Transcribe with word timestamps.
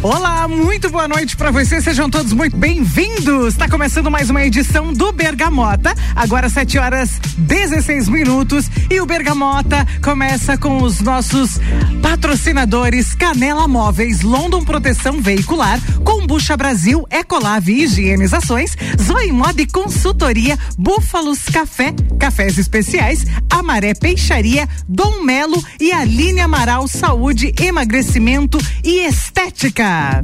Olá, 0.00 0.46
muito 0.46 0.88
boa 0.90 1.08
noite 1.08 1.36
para 1.36 1.50
vocês. 1.50 1.82
Sejam 1.82 2.08
todos 2.08 2.32
muito 2.32 2.56
bem-vindos. 2.56 3.54
Está 3.54 3.68
começando 3.68 4.08
mais 4.08 4.30
uma 4.30 4.44
edição 4.44 4.92
do 4.92 5.10
Bergamota. 5.10 5.92
Agora 6.14 6.48
7 6.48 6.78
horas 6.78 7.18
16 7.36 8.08
minutos 8.08 8.70
e 8.88 9.00
o 9.00 9.06
Bergamota 9.06 9.84
começa 10.00 10.56
com 10.56 10.84
os 10.84 11.00
nossos 11.00 11.58
patrocinadores 12.00 13.16
Canela 13.16 13.66
Móveis, 13.66 14.22
London 14.22 14.64
Proteção 14.64 15.20
Veicular, 15.20 15.80
Combucha 16.04 16.56
Brasil, 16.56 17.04
Ecolave 17.10 17.82
Higienizações, 17.82 18.76
Zoe 19.02 19.32
Mob 19.32 19.66
Consultoria, 19.66 20.56
Búfalos 20.78 21.40
Café, 21.52 21.92
Cafés 22.20 22.56
Especiais, 22.56 23.26
Amaré 23.50 23.94
Peixaria, 23.94 24.68
Dom 24.88 25.24
Melo 25.24 25.60
e 25.80 25.90
Aline 25.90 26.40
Amaral 26.40 26.86
Saúde, 26.86 27.52
Emagrecimento 27.60 28.58
e 28.84 29.04
Estética. 29.04 29.87
A 29.90 30.20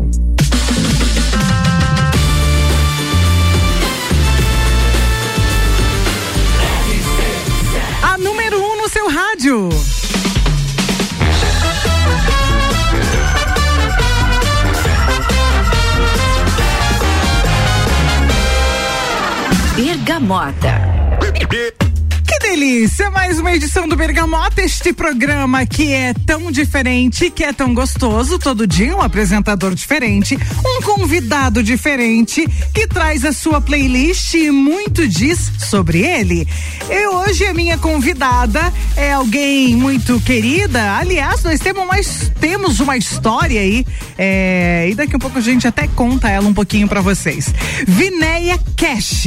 número 8.19 8.61
1 8.61 8.63
um 8.63 8.77
no 8.77 8.89
seu 8.91 9.09
rádio. 9.09 9.71
Bergamota 19.75 20.75
delícia! 22.55 23.11
Mais 23.11 23.41
uma 23.41 23.53
edição 23.53 23.89
do 23.89 23.97
Bergamota, 23.97 24.63
este 24.63 24.93
programa 24.93 25.67
que 25.67 25.93
é 25.93 26.15
tão 26.25 26.53
diferente, 26.53 27.29
que 27.29 27.43
é 27.43 27.53
tão 27.53 27.75
gostoso. 27.75 28.39
Todo 28.39 28.65
dia 28.65 28.97
um 28.97 29.01
apresentador 29.01 29.75
diferente, 29.75 30.39
um 30.65 30.81
convidado 30.83 31.65
diferente, 31.65 32.47
que 32.73 32.87
traz 32.87 33.25
a 33.25 33.33
sua 33.33 33.61
playlist 33.61 34.35
e 34.35 34.53
muito 34.53 35.09
diz 35.09 35.51
sobre 35.59 36.03
ele. 36.03 36.47
E 36.89 37.09
hoje 37.09 37.45
a 37.45 37.53
minha 37.53 37.77
convidada 37.77 38.73
é 38.97 39.13
alguém 39.13 39.75
muito 39.75 40.21
querida. 40.21 40.97
Aliás, 40.97 41.43
nós 41.43 41.59
temos 41.59 41.83
uma, 41.83 41.97
temos 42.39 42.79
uma 42.79 42.97
história 42.97 43.61
aí, 43.61 43.85
é, 44.17 44.89
e 44.91 44.95
daqui 44.95 45.17
a 45.17 45.19
pouco 45.19 45.39
a 45.39 45.43
gente 45.43 45.67
até 45.67 45.89
conta 45.89 46.31
ela 46.31 46.47
um 46.47 46.55
pouquinho 46.55 46.87
para 46.87 47.01
vocês. 47.01 47.53
Vinéia 47.85 48.57
Cash. 48.77 49.27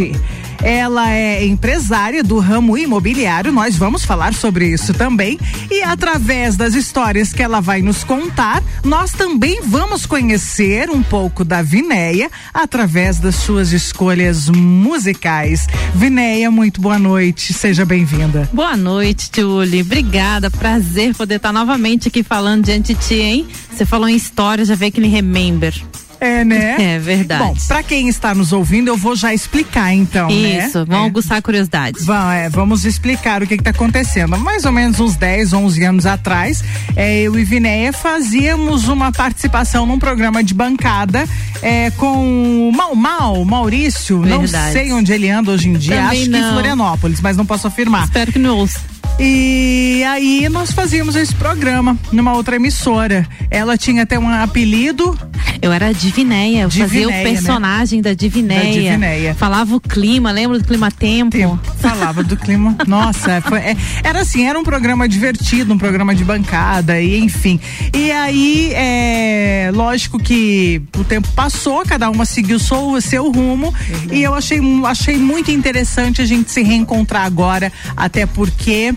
Ela 0.61 1.11
é 1.11 1.45
empresária 1.45 2.23
do 2.23 2.39
ramo 2.39 2.77
imobiliário, 2.77 3.51
nós 3.51 3.75
vamos 3.75 4.03
falar 4.03 4.33
sobre 4.33 4.67
isso 4.67 4.93
também. 4.93 5.39
E 5.69 5.83
através 5.83 6.55
das 6.55 6.73
histórias 6.73 7.31
que 7.31 7.43
ela 7.43 7.61
vai 7.61 7.81
nos 7.81 8.03
contar, 8.03 8.63
nós 8.83 9.11
também 9.11 9.61
vamos 9.63 10.05
conhecer 10.05 10.89
um 10.89 11.03
pouco 11.03 11.43
da 11.43 11.61
Vinéia 11.61 12.29
através 12.53 13.19
das 13.19 13.35
suas 13.35 13.71
escolhas 13.71 14.49
musicais. 14.49 15.67
Vinéia, 15.93 16.49
muito 16.49 16.81
boa 16.81 16.97
noite, 16.97 17.53
seja 17.53 17.85
bem-vinda. 17.85 18.49
Boa 18.51 18.75
noite, 18.75 19.29
Julie. 19.35 19.81
Obrigada, 19.81 20.49
prazer 20.49 21.15
poder 21.15 21.35
estar 21.35 21.53
novamente 21.53 22.07
aqui 22.07 22.23
falando 22.23 22.65
diante 22.65 22.93
de 22.93 22.99
ti, 22.99 23.15
hein? 23.15 23.47
Você 23.71 23.85
falou 23.85 24.07
em 24.07 24.15
história, 24.15 24.65
já 24.65 24.75
veio 24.75 24.89
aquele 24.89 25.07
remember. 25.07 25.73
É, 26.19 26.43
né? 26.43 26.75
É 26.87 26.99
verdade. 26.99 27.43
Bom, 27.43 27.55
pra 27.67 27.83
quem 27.83 28.07
está 28.07 28.33
nos 28.33 28.51
ouvindo, 28.53 28.87
eu 28.87 28.97
vou 28.97 29.15
já 29.15 29.33
explicar 29.33 29.93
então, 29.93 30.27
né? 30.27 30.65
Isso, 30.65 30.79
né? 30.79 30.85
vamos 30.87 31.05
é. 31.05 31.09
aguçar 31.09 31.37
a 31.37 31.41
curiosidade. 31.41 31.99
Vamos, 32.01 32.33
é, 32.33 32.49
vamos 32.49 32.85
explicar 32.85 33.43
o 33.43 33.47
que 33.47 33.55
está 33.55 33.71
acontecendo. 33.71 34.37
Mais 34.37 34.65
ou 34.65 34.71
menos 34.71 34.99
uns 34.99 35.15
10, 35.15 35.53
11 35.53 35.83
anos 35.83 36.05
atrás, 36.05 36.63
é, 36.95 37.21
eu 37.21 37.37
e 37.37 37.43
Vinéia 37.43 37.91
fazíamos 37.93 38.87
uma 38.87 39.11
participação 39.11 39.85
num 39.85 39.99
programa 39.99 40.43
de 40.43 40.53
bancada 40.53 41.25
é, 41.61 41.91
com 41.91 42.69
o 42.69 42.71
Mal 42.71 42.95
Mal, 42.95 43.45
Maurício, 43.45 44.21
verdade. 44.21 44.51
não 44.51 44.71
sei 44.71 44.93
onde 44.93 45.11
ele 45.11 45.29
anda 45.29 45.51
hoje 45.51 45.69
em 45.69 45.73
dia, 45.73 45.95
Também 45.97 46.21
acho 46.21 46.31
não. 46.31 46.39
que 46.39 46.45
em 46.45 46.51
Florianópolis, 46.51 47.21
mas 47.21 47.37
não 47.37 47.45
posso 47.45 47.67
afirmar. 47.67 48.05
Espero 48.05 48.31
que 48.31 48.39
não 48.39 48.57
ouça. 48.57 48.79
E 49.19 50.03
aí 50.03 50.47
nós 50.47 50.71
fazíamos 50.71 51.15
esse 51.15 51.33
programa 51.33 51.97
numa 52.11 52.33
outra 52.33 52.55
emissora. 52.55 53.27
Ela 53.49 53.75
tinha 53.75 54.03
até 54.03 54.19
um 54.19 54.29
apelido. 54.29 55.17
Eu 55.59 55.73
era 55.73 55.87
a 55.87 55.91
Divinéia, 55.91 56.63
eu 56.63 56.69
Divinéia, 56.69 56.87
fazia 56.87 57.07
o 57.07 57.11
né? 57.11 57.23
personagem 57.23 57.97
né? 57.97 58.03
da, 58.03 58.13
Divinéia. 58.13 58.63
da 58.63 58.71
Divinéia. 58.71 59.35
Falava 59.35 59.75
o 59.75 59.79
clima, 59.81 60.31
lembra 60.31 60.59
do 60.59 60.63
clima 60.63 60.91
tempo? 60.91 61.31
tempo. 61.35 61.59
Falava 61.79 62.21
do 62.23 62.37
clima. 62.37 62.75
Nossa, 62.85 63.41
foi, 63.41 63.59
é, 63.59 63.77
era 64.03 64.21
assim, 64.21 64.45
era 64.45 64.57
um 64.59 64.63
programa 64.63 65.09
divertido, 65.09 65.73
um 65.73 65.77
programa 65.79 66.13
de 66.13 66.23
bancada, 66.23 67.01
e 67.01 67.17
enfim. 67.17 67.59
E 67.91 68.11
aí, 68.11 68.71
é, 68.75 69.71
lógico 69.73 70.19
que 70.19 70.79
o 70.95 71.03
tempo 71.03 71.27
passou, 71.29 71.83
cada 71.85 72.07
uma 72.09 72.23
seguiu 72.23 72.57
o 72.57 73.01
seu 73.01 73.31
rumo, 73.31 73.67
uhum. 73.67 74.13
e 74.13 74.21
eu 74.21 74.35
achei, 74.35 74.59
achei 74.85 75.17
muito 75.17 75.49
interessante 75.49 76.21
a 76.21 76.25
gente 76.25 76.51
se 76.51 76.61
reencontrar 76.61 77.25
agora, 77.25 77.73
até 77.95 78.27
porque 78.27 78.93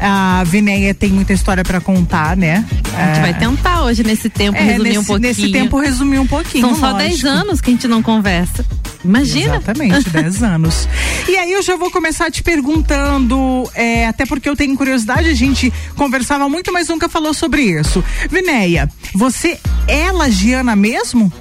a 0.00 0.44
Vinéia 0.44 0.94
tem 0.94 1.10
muita 1.10 1.32
história 1.32 1.64
para 1.64 1.80
contar, 1.80 2.36
né? 2.36 2.64
A 2.94 3.06
gente 3.06 3.18
é... 3.18 3.20
vai 3.20 3.34
tentar 3.34 3.82
hoje 3.82 4.04
nesse 4.04 4.28
tempo 4.28 4.56
é, 4.56 4.62
resumir 4.62 4.88
nesse, 4.88 4.98
um 4.98 5.04
pouquinho. 5.04 5.28
Nesse 5.28 5.52
tempo 5.52 5.78
resumir 5.78 6.18
um 6.18 6.26
pouquinho. 6.26 6.66
São 6.66 6.76
só 6.76 6.92
10 6.92 7.24
anos 7.24 7.60
que 7.60 7.70
a 7.70 7.72
gente 7.72 7.88
não 7.88 8.02
conversa. 8.02 8.64
Imagina. 9.04 9.56
Exatamente, 9.56 10.10
10 10.10 10.42
anos. 10.44 10.88
E 11.28 11.36
aí 11.36 11.52
eu 11.52 11.62
já 11.62 11.76
vou 11.76 11.90
começar 11.90 12.30
te 12.30 12.42
perguntando, 12.42 13.68
é, 13.74 14.06
até 14.06 14.24
porque 14.26 14.48
eu 14.48 14.56
tenho 14.56 14.76
curiosidade, 14.76 15.28
a 15.28 15.34
gente 15.34 15.72
conversava 15.96 16.48
muito, 16.48 16.72
mas 16.72 16.88
nunca 16.88 17.08
falou 17.08 17.34
sobre 17.34 17.62
isso. 17.62 18.02
Vinéia, 18.30 18.88
você 19.14 19.58
é 19.86 20.10
lagiana 20.12 20.74
mesmo? 20.76 21.32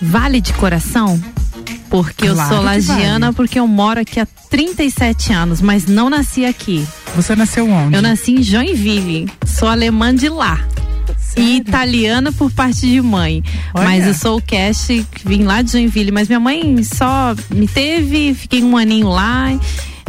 Vale 0.00 0.40
de 0.40 0.52
coração? 0.54 1.20
Porque 1.90 2.28
claro 2.28 2.40
eu 2.40 2.56
sou 2.56 2.64
lagiana 2.64 3.26
vale. 3.26 3.36
porque 3.36 3.58
eu 3.58 3.66
moro 3.66 4.00
aqui 4.00 4.20
há 4.20 4.26
37 4.48 5.32
anos, 5.32 5.60
mas 5.60 5.86
não 5.86 6.08
nasci 6.08 6.44
aqui. 6.44 6.86
Você 7.16 7.34
nasceu 7.34 7.68
onde? 7.68 7.96
Eu 7.96 8.00
nasci 8.00 8.32
em 8.32 8.42
Joinville. 8.42 9.28
Sou 9.44 9.68
alemã 9.68 10.14
de 10.14 10.28
lá. 10.28 10.64
Sério? 11.18 11.50
E 11.50 11.56
italiana 11.56 12.32
por 12.32 12.50
parte 12.52 12.88
de 12.88 13.00
mãe. 13.00 13.42
Olha. 13.74 13.84
Mas 13.84 14.06
eu 14.06 14.14
sou 14.14 14.38
o 14.38 14.42
cast, 14.42 15.04
vim 15.24 15.42
lá 15.42 15.62
de 15.62 15.72
Joinville. 15.72 16.12
Mas 16.12 16.28
minha 16.28 16.40
mãe 16.40 16.82
só 16.84 17.34
me 17.50 17.66
teve, 17.66 18.34
fiquei 18.34 18.62
um 18.62 18.76
aninho 18.76 19.08
lá 19.08 19.52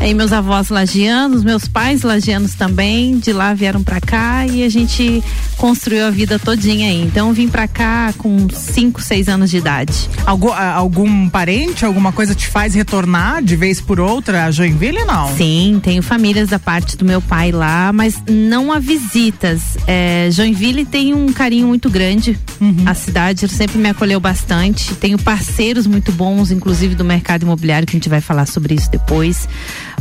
Aí 0.02 0.16
meus 0.16 0.34
avós 0.34 0.70
lagianos, 0.70 1.44
meus 1.44 1.68
pais 1.68 2.02
lagianos 2.02 2.56
também, 2.56 3.20
de 3.20 3.32
lá 3.32 3.54
vieram 3.54 3.84
para 3.84 4.02
cá 4.02 4.48
e 4.48 4.64
a 4.64 4.70
gente 4.70 5.24
construiu 5.58 6.08
a 6.08 6.10
vida 6.10 6.40
todinha 6.40 6.90
aí. 6.90 7.04
Então 7.04 7.32
vim 7.34 7.48
para 7.48 7.68
cá 7.68 8.12
com 8.18 8.50
5, 8.50 9.00
6 9.00 9.30
anos 9.30 9.52
de 9.52 9.58
idade. 9.58 10.10
Algum, 10.26 10.52
algum 10.52 11.30
parente, 11.30 11.86
alguma 11.86 12.12
coisa 12.12 12.34
te 12.34 12.48
faz 12.48 12.74
retornar 12.74 13.44
de 13.44 13.56
vez 13.56 13.80
por 13.80 14.00
outra 14.00 14.46
a 14.46 14.52
Joinville, 14.52 15.06
não? 15.06 15.36
Sim, 15.38 15.80
tenho 15.84 16.02
famílias 16.02 16.50
da 16.50 16.58
parte 16.58 16.98
do 16.98 17.06
meu 17.06 17.22
pai 17.22 17.52
lá, 17.52 17.94
mas 17.94 18.24
não 18.28 18.72
há 18.72 18.80
visitas. 18.80 19.78
É, 19.86 20.30
Joinville 20.32 20.84
tem 20.84 21.14
um 21.14 21.32
carinho 21.32 21.68
muito 21.68 21.92
grande. 21.92 22.40
Uhum. 22.60 22.86
A 22.88 22.96
cidade 22.96 23.48
sempre 23.48 23.78
me 23.78 23.90
acolheu 23.90 24.20
bastante. 24.20 24.96
Tenho 24.96 25.20
parceiros 25.20 25.86
muito 25.86 26.12
bons, 26.12 26.50
inclusive 26.50 26.96
do 26.96 27.06
mercado 27.06 27.44
imobiliário, 27.44 27.86
que 27.86 27.96
a 27.96 28.00
gente 28.00 28.10
vai 28.10 28.20
falar 28.20 28.48
sobre 28.48 28.74
isso 28.74 28.90
depois. 28.90 29.48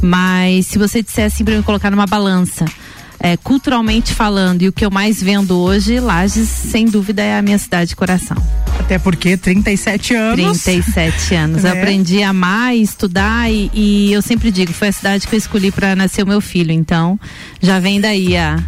Mas 0.01 0.67
se 0.67 0.79
você 0.79 1.03
disser 1.03 1.27
assim 1.27 1.45
para 1.45 1.57
me 1.57 1.63
colocar 1.63 1.91
numa 1.91 2.07
balança, 2.07 2.65
é, 3.19 3.37
culturalmente 3.37 4.15
falando, 4.15 4.63
e 4.63 4.69
o 4.69 4.73
que 4.73 4.85
eu 4.85 4.91
mais 4.91 5.23
vendo 5.23 5.59
hoje, 5.59 6.01
Lages, 6.01 6.49
sem 6.49 6.87
dúvida, 6.87 7.23
é 7.23 7.39
a 7.39 7.43
minha 7.43 7.59
cidade 7.59 7.91
de 7.91 7.97
coração. 7.97 8.37
Até 8.79 8.99
porque 8.99 9.37
37 9.37 10.15
anos. 10.15 10.63
37 10.63 11.35
anos. 11.35 11.61
Né? 11.63 11.69
Eu 11.69 11.75
aprendi 11.75 12.23
a 12.23 12.31
amar 12.31 12.75
e 12.75 12.81
estudar 12.81 13.51
e, 13.51 13.71
e 13.75 14.13
eu 14.13 14.23
sempre 14.23 14.51
digo, 14.51 14.73
foi 14.73 14.89
a 14.89 14.93
cidade 14.93 15.27
que 15.27 15.35
eu 15.35 15.39
escolhi 15.39 15.71
para 15.71 15.95
nascer 15.95 16.23
o 16.23 16.27
meu 16.27 16.41
filho. 16.41 16.73
Então, 16.73 17.21
já 17.61 17.79
vem 17.79 18.01
daí 18.01 18.37
a 18.37 18.59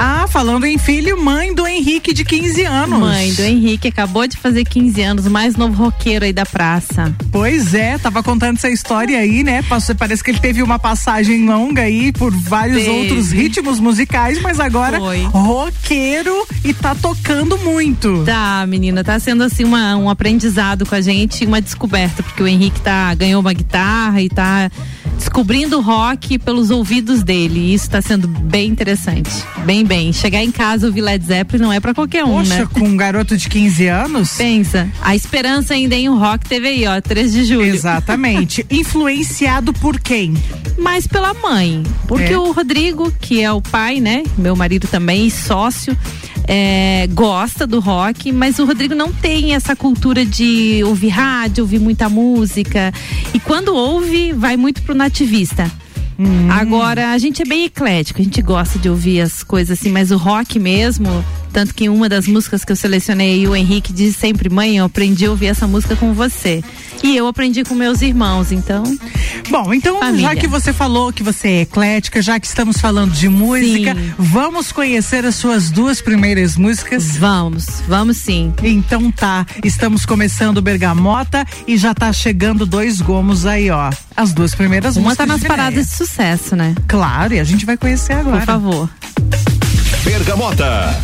ah, 0.00 0.26
falando 0.28 0.64
em 0.64 0.78
filho, 0.78 1.20
mãe 1.20 1.52
do 1.52 1.66
Henrique 1.66 2.14
de 2.14 2.24
15 2.24 2.64
anos. 2.64 3.00
Mãe 3.00 3.34
do 3.34 3.42
Henrique, 3.42 3.88
acabou 3.88 4.28
de 4.28 4.36
fazer 4.36 4.64
15 4.64 5.02
anos, 5.02 5.26
o 5.26 5.30
mais 5.30 5.56
novo 5.56 5.82
roqueiro 5.82 6.24
aí 6.24 6.32
da 6.32 6.46
praça. 6.46 7.12
Pois 7.32 7.74
é, 7.74 7.98
tava 7.98 8.22
contando 8.22 8.56
essa 8.56 8.70
história 8.70 9.18
aí, 9.18 9.42
né? 9.42 9.64
Parece 9.98 10.22
que 10.22 10.30
ele 10.30 10.38
teve 10.38 10.62
uma 10.62 10.78
passagem 10.78 11.44
longa 11.44 11.82
aí 11.82 12.12
por 12.12 12.32
vários 12.32 12.84
teve. 12.84 12.90
outros 12.90 13.32
ritmos 13.32 13.80
musicais, 13.80 14.40
mas 14.40 14.60
agora 14.60 15.00
Foi. 15.00 15.22
roqueiro 15.24 16.46
e 16.64 16.72
tá 16.72 16.94
tocando 16.94 17.58
muito. 17.58 18.22
Tá, 18.24 18.64
menina, 18.68 19.02
tá 19.02 19.18
sendo 19.18 19.42
assim 19.42 19.64
uma, 19.64 19.96
um 19.96 20.08
aprendizado 20.08 20.86
com 20.86 20.94
a 20.94 21.00
gente, 21.00 21.44
uma 21.44 21.60
descoberta, 21.60 22.22
porque 22.22 22.42
o 22.42 22.46
Henrique 22.46 22.80
tá 22.80 23.12
ganhou 23.14 23.40
uma 23.40 23.52
guitarra 23.52 24.22
e 24.22 24.28
tá 24.28 24.70
descobrindo 25.18 25.78
o 25.78 25.82
rock 25.82 26.38
pelos 26.38 26.70
ouvidos 26.70 27.22
dele. 27.22 27.58
E 27.58 27.74
isso 27.74 27.90
tá 27.90 28.00
sendo 28.00 28.28
bem 28.28 28.68
interessante. 28.70 29.30
Bem 29.68 29.84
bem. 29.84 30.14
Chegar 30.14 30.42
em 30.42 30.50
casa 30.50 30.86
ouvir 30.86 31.02
Led 31.02 31.22
Zeppelin 31.22 31.62
não 31.62 31.70
é 31.70 31.78
para 31.78 31.92
qualquer 31.92 32.24
um, 32.24 32.38
Poxa, 32.38 32.60
né? 32.60 32.68
com 32.72 32.88
um 32.88 32.96
garoto 32.96 33.36
de 33.36 33.50
15 33.50 33.86
anos? 33.86 34.32
Pensa. 34.38 34.88
A 35.02 35.14
esperança 35.14 35.74
ainda 35.74 35.94
em 35.94 36.08
um 36.08 36.18
rock 36.18 36.48
teve 36.48 36.68
aí, 36.68 36.86
ó, 36.86 36.98
3 37.02 37.30
de 37.30 37.44
julho. 37.44 37.66
Exatamente. 37.66 38.64
Influenciado 38.72 39.74
por 39.74 40.00
quem? 40.00 40.32
Mais 40.78 41.06
pela 41.06 41.34
mãe. 41.34 41.82
Porque 42.06 42.32
é. 42.32 42.38
o 42.38 42.50
Rodrigo, 42.50 43.12
que 43.20 43.42
é 43.42 43.52
o 43.52 43.60
pai, 43.60 44.00
né? 44.00 44.22
Meu 44.38 44.56
marido 44.56 44.88
também, 44.88 45.28
sócio, 45.28 45.94
é, 46.44 47.06
gosta 47.12 47.66
do 47.66 47.78
rock, 47.78 48.32
mas 48.32 48.58
o 48.58 48.64
Rodrigo 48.64 48.94
não 48.94 49.12
tem 49.12 49.54
essa 49.54 49.76
cultura 49.76 50.24
de 50.24 50.82
ouvir 50.82 51.10
rádio, 51.10 51.64
ouvir 51.64 51.78
muita 51.78 52.08
música. 52.08 52.90
E 53.34 53.38
quando 53.38 53.74
ouve, 53.74 54.32
vai 54.32 54.56
muito 54.56 54.80
pro 54.80 54.94
nativista. 54.94 55.70
Hum. 56.18 56.50
Agora, 56.50 57.12
a 57.12 57.18
gente 57.18 57.42
é 57.42 57.44
bem 57.44 57.66
eclético, 57.66 58.20
a 58.20 58.24
gente 58.24 58.42
gosta 58.42 58.78
de 58.78 58.88
ouvir 58.88 59.20
as 59.20 59.44
coisas 59.44 59.78
assim, 59.78 59.90
mas 59.90 60.10
o 60.10 60.16
rock 60.16 60.58
mesmo, 60.58 61.24
tanto 61.52 61.72
que 61.72 61.88
uma 61.88 62.08
das 62.08 62.26
músicas 62.26 62.64
que 62.64 62.72
eu 62.72 62.76
selecionei, 62.76 63.46
o 63.46 63.54
Henrique 63.54 63.92
diz 63.92 64.16
sempre, 64.16 64.48
mãe, 64.48 64.78
eu 64.78 64.84
aprendi 64.84 65.26
a 65.26 65.30
ouvir 65.30 65.46
essa 65.46 65.66
música 65.68 65.94
com 65.94 66.12
você. 66.12 66.62
E 67.02 67.16
eu 67.16 67.26
aprendi 67.26 67.64
com 67.64 67.74
meus 67.74 68.02
irmãos, 68.02 68.52
então. 68.52 68.82
Bom, 69.48 69.72
então, 69.72 69.98
Família. 69.98 70.28
já 70.28 70.36
que 70.36 70.46
você 70.46 70.72
falou 70.72 71.12
que 71.12 71.22
você 71.22 71.48
é 71.48 71.60
eclética, 71.62 72.20
já 72.20 72.38
que 72.38 72.46
estamos 72.46 72.78
falando 72.78 73.12
de 73.12 73.28
música, 73.28 73.94
sim. 73.94 74.12
vamos 74.18 74.72
conhecer 74.72 75.24
as 75.24 75.36
suas 75.36 75.70
duas 75.70 76.00
primeiras 76.00 76.56
músicas? 76.56 77.16
Vamos, 77.16 77.66
vamos 77.86 78.16
sim. 78.16 78.52
Então 78.62 79.10
tá, 79.10 79.46
estamos 79.64 80.04
começando 80.04 80.60
Bergamota 80.60 81.44
e 81.66 81.76
já 81.76 81.94
tá 81.94 82.12
chegando 82.12 82.66
dois 82.66 83.00
gomos 83.00 83.46
aí, 83.46 83.70
ó. 83.70 83.90
As 84.16 84.32
duas 84.32 84.54
primeiras 84.54 84.96
Uma 84.96 85.10
músicas. 85.10 85.26
Uma 85.26 85.36
tá 85.36 85.40
nas 85.40 85.48
paradas 85.48 85.86
de 85.86 85.92
sucesso, 85.92 86.56
né? 86.56 86.74
Claro, 86.86 87.34
e 87.34 87.40
a 87.40 87.44
gente 87.44 87.64
vai 87.64 87.76
conhecer 87.76 88.14
agora. 88.14 88.38
Por 88.38 88.46
favor. 88.46 88.90
Bergamota. 90.04 90.96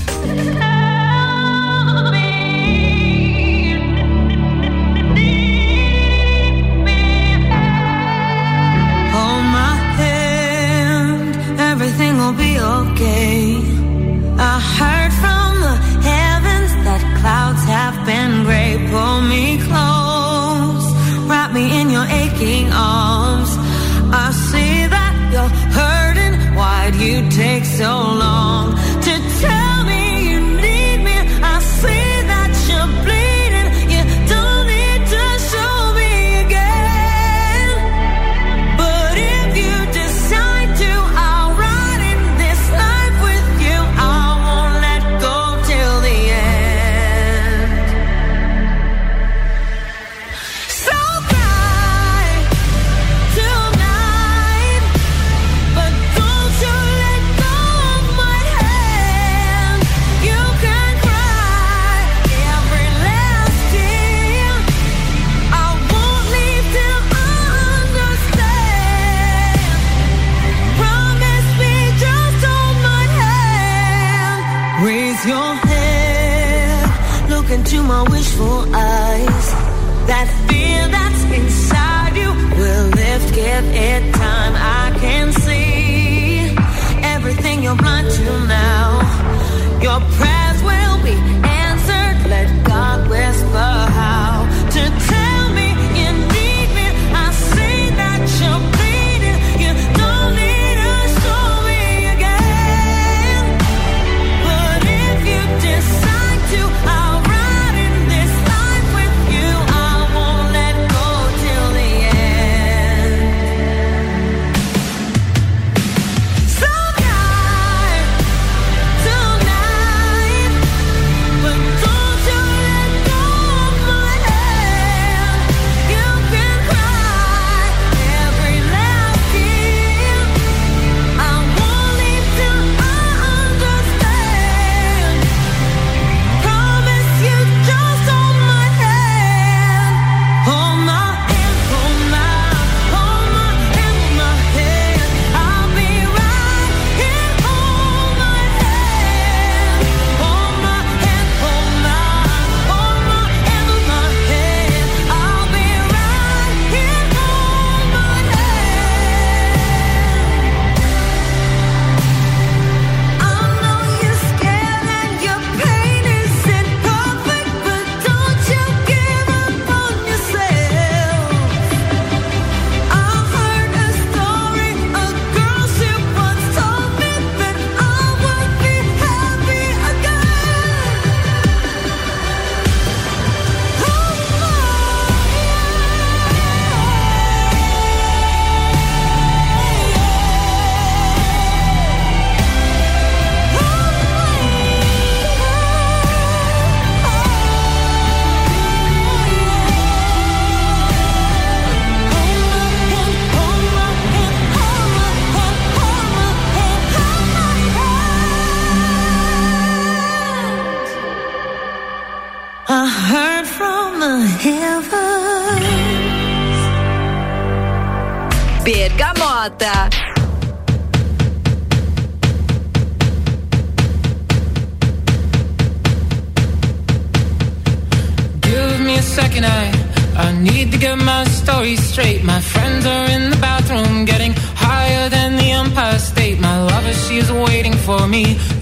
So 27.85 27.91
long? 27.91 28.24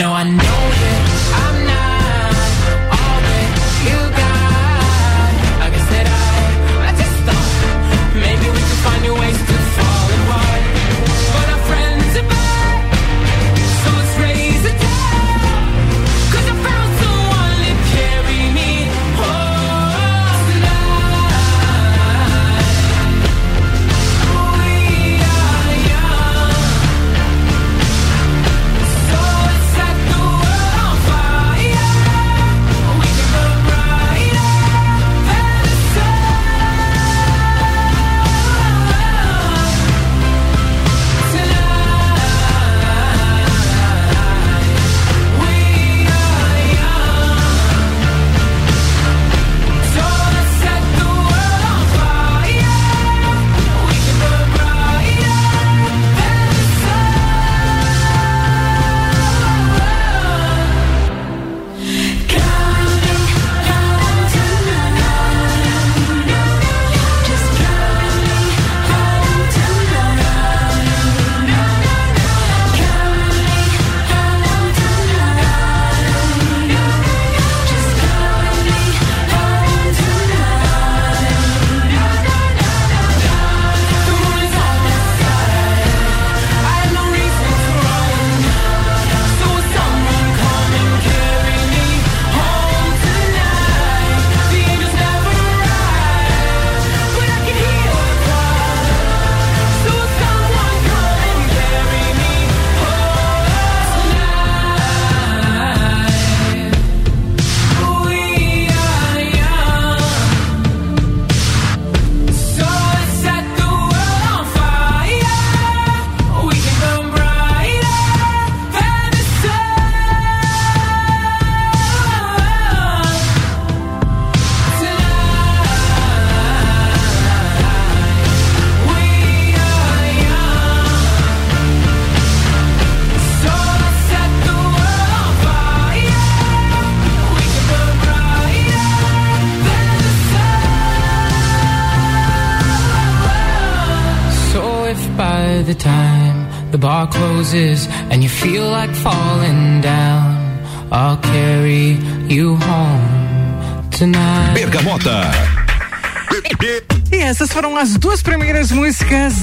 No, 0.00 0.14
I 0.14 0.24
know 0.24 0.59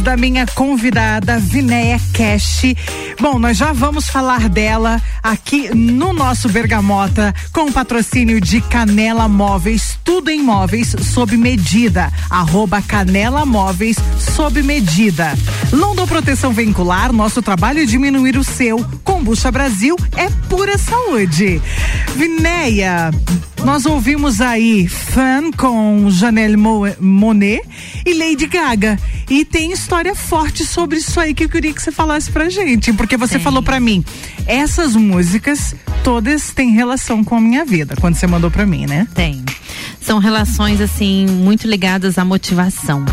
da 0.07 0.15
minha 0.15 0.47
convidada, 0.47 1.37
Vinéia 1.37 1.99
Cash. 2.13 2.73
Bom, 3.19 3.37
nós 3.37 3.57
já 3.57 3.73
vamos 3.73 4.07
falar 4.07 4.47
dela 4.47 5.01
aqui 5.21 5.69
no 5.75 6.13
nosso 6.13 6.47
Bergamota 6.47 7.35
com 7.51 7.65
o 7.65 7.73
patrocínio 7.73 8.39
de 8.39 8.61
Canela 8.61 9.27
Móveis, 9.27 9.99
tudo 10.05 10.29
em 10.29 10.41
móveis 10.41 10.95
sob 11.13 11.35
medida. 11.35 12.09
Arroba 12.29 12.81
Canela 12.81 13.45
Móveis 13.45 13.97
sob 14.17 14.63
medida. 14.63 15.37
London 15.73 16.07
Proteção 16.07 16.53
Veicular, 16.53 17.11
nosso 17.11 17.41
trabalho 17.41 17.81
é 17.81 17.85
diminuir 17.85 18.37
o 18.37 18.45
seu. 18.45 18.77
Combucha 19.03 19.51
Brasil 19.51 19.97
é 20.15 20.29
pura 20.47 20.77
saúde. 20.77 21.61
Vinéia, 22.15 23.11
nós 23.63 23.85
ouvimos 23.85 24.39
aí 24.39 24.87
Fan 24.87 25.51
com 25.51 26.09
Janelle 26.09 26.55
Mo 26.57 26.83
Monet 26.99 27.61
e 28.05 28.13
Lady 28.13 28.47
Gaga. 28.47 28.97
E 29.29 29.43
tem 29.43 29.71
história 29.71 30.15
forte 30.15 30.65
sobre 30.65 30.99
isso 30.99 31.19
aí 31.19 31.33
que 31.33 31.43
eu 31.43 31.49
queria 31.49 31.73
que 31.73 31.81
você 31.81 31.91
falasse 31.91 32.31
pra 32.31 32.49
gente. 32.49 32.93
Porque 32.93 33.17
você 33.17 33.35
Tem. 33.35 33.43
falou 33.43 33.61
pra 33.61 33.79
mim, 33.79 34.03
essas 34.45 34.95
músicas 34.95 35.75
todas 36.03 36.51
têm 36.51 36.71
relação 36.71 37.23
com 37.23 37.35
a 37.35 37.41
minha 37.41 37.65
vida, 37.65 37.95
quando 37.99 38.15
você 38.15 38.25
mandou 38.25 38.49
pra 38.49 38.65
mim, 38.65 38.85
né? 38.85 39.07
Tem. 39.13 39.43
São 39.99 40.19
relações, 40.19 40.79
assim, 40.79 41.25
muito 41.27 41.67
ligadas 41.67 42.17
à 42.17 42.23
motivação. 42.23 43.03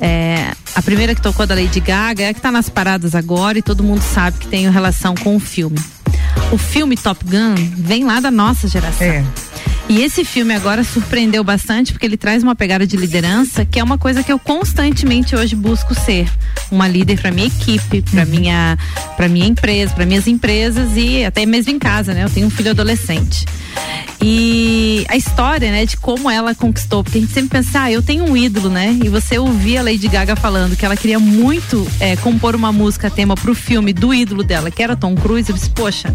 É, 0.00 0.52
a 0.74 0.82
primeira 0.82 1.14
que 1.14 1.20
tocou 1.20 1.46
da 1.46 1.54
Lady 1.54 1.80
Gaga 1.80 2.24
é 2.24 2.28
a 2.28 2.34
que 2.34 2.40
tá 2.40 2.50
nas 2.50 2.68
paradas 2.68 3.14
agora 3.14 3.58
e 3.58 3.62
todo 3.62 3.82
mundo 3.82 4.02
sabe 4.02 4.38
que 4.38 4.46
tem 4.46 4.70
relação 4.70 5.14
com 5.14 5.36
o 5.36 5.40
filme. 5.40 5.78
O 6.52 6.58
filme 6.58 6.96
Top 6.96 7.24
Gun 7.24 7.54
vem 7.76 8.04
lá 8.04 8.20
da 8.20 8.30
nossa 8.30 8.68
geração. 8.68 9.06
É. 9.06 9.24
E 9.88 10.02
esse 10.02 10.24
filme 10.24 10.52
agora 10.52 10.82
surpreendeu 10.82 11.44
bastante 11.44 11.92
porque 11.92 12.04
ele 12.04 12.16
traz 12.16 12.42
uma 12.42 12.56
pegada 12.56 12.84
de 12.84 12.96
liderança 12.96 13.64
que 13.64 13.78
é 13.78 13.84
uma 13.84 13.96
coisa 13.96 14.22
que 14.22 14.32
eu 14.32 14.38
constantemente 14.38 15.36
hoje 15.36 15.54
busco 15.54 15.94
ser 15.94 16.28
uma 16.72 16.88
líder 16.88 17.20
para 17.20 17.30
minha 17.30 17.46
equipe, 17.46 18.02
para 18.02 18.24
minha 18.24 18.76
para 19.16 19.28
minha 19.28 19.46
empresa, 19.46 19.94
para 19.94 20.04
minhas 20.04 20.26
empresas 20.26 20.96
e 20.96 21.24
até 21.24 21.46
mesmo 21.46 21.72
em 21.72 21.78
casa, 21.78 22.12
né? 22.12 22.24
Eu 22.24 22.30
tenho 22.30 22.48
um 22.48 22.50
filho 22.50 22.70
adolescente. 22.70 23.46
E 24.20 25.06
a 25.08 25.16
história, 25.16 25.70
né, 25.70 25.84
de 25.84 25.96
como 25.96 26.28
ela 26.30 26.54
conquistou, 26.54 27.04
porque 27.04 27.18
a 27.18 27.20
gente 27.20 27.32
sempre 27.32 27.58
pensa, 27.58 27.82
ah, 27.82 27.92
eu 27.92 28.02
tenho 28.02 28.24
um 28.24 28.36
ídolo, 28.36 28.68
né? 28.68 28.98
E 29.04 29.08
você 29.08 29.38
ouvia 29.38 29.80
a 29.80 29.82
Lady 29.84 30.08
Gaga 30.08 30.34
falando 30.34 30.74
que 30.74 30.84
ela 30.84 30.96
queria 30.96 31.20
muito 31.20 31.86
é, 32.00 32.16
compor 32.16 32.56
uma 32.56 32.72
música 32.72 33.10
tema 33.10 33.34
pro 33.34 33.54
filme 33.54 33.92
do 33.92 34.12
ídolo 34.12 34.42
dela, 34.42 34.70
que 34.70 34.82
era 34.82 34.96
Tom 34.96 35.14
Cruise, 35.14 35.50
eu 35.50 35.54
disse, 35.54 35.70
poxa, 35.70 36.12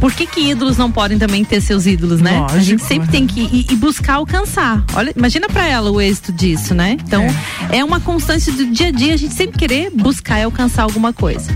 por 0.00 0.12
que, 0.12 0.26
que 0.26 0.50
ídolos 0.50 0.76
não 0.76 0.90
podem 0.90 1.18
também 1.18 1.44
ter 1.44 1.60
seus 1.60 1.86
ídolos, 1.86 2.20
né? 2.20 2.44
a 2.50 2.58
gente 2.58 2.80
Lógico, 2.80 2.88
sempre 2.88 3.08
é. 3.08 3.10
tem 3.10 3.26
que 3.26 3.40
ir, 3.40 3.72
ir 3.72 3.76
buscar 3.76 4.14
alcançar. 4.14 4.84
Olha, 4.94 5.12
imagina 5.16 5.48
pra 5.48 5.66
ela 5.66 5.90
o 5.90 6.00
êxito 6.00 6.32
disso, 6.32 6.74
né? 6.74 6.96
Então, 7.04 7.24
é. 7.70 7.84
uma 7.84 8.00
constância 8.00 8.52
do 8.52 8.66
dia 8.66 8.88
a 8.88 8.90
dia 8.90 9.14
a 9.14 9.16
gente 9.16 9.34
sempre 9.34 9.58
querer 9.58 9.90
buscar 9.90 10.38
e 10.40 10.44
alcançar 10.44 10.82
alguma 10.82 11.12
coisa. 11.12 11.50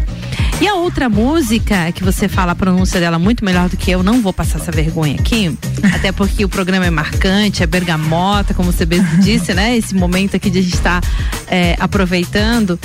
E 0.61 0.69
a 0.69 0.75
outra 0.75 1.09
música 1.09 1.91
que 1.91 2.05
você 2.05 2.29
fala 2.29 2.53
a 2.53 2.55
pronúncia 2.55 3.01
dela 3.01 3.19
muito 3.19 3.45
melhor 3.45 3.69
do 3.69 3.77
que 3.77 3.91
eu, 3.91 4.03
não 4.03 4.23
vou 4.23 4.33
passar 4.33 4.61
essa 4.61 4.71
vergonha 4.71 5.17
aqui, 5.19 5.59
até 5.93 6.13
porque 6.13 6.45
o 6.45 6.49
programa 6.49 6.87
é 6.87 6.91
marcante, 6.91 7.63
é 7.63 7.67
bergamota, 7.67 8.55
como 8.55 8.71
você 8.71 8.87
mesmo 8.87 9.19
disse, 9.21 9.53
né? 9.55 9.77
Esse 9.77 9.95
momento 9.95 10.37
aqui 10.37 10.51
de 10.51 10.61
a 10.61 10.63
gente 10.63 10.75
estar 10.75 11.01
é, 11.49 11.77
aproveitando. 11.81 12.79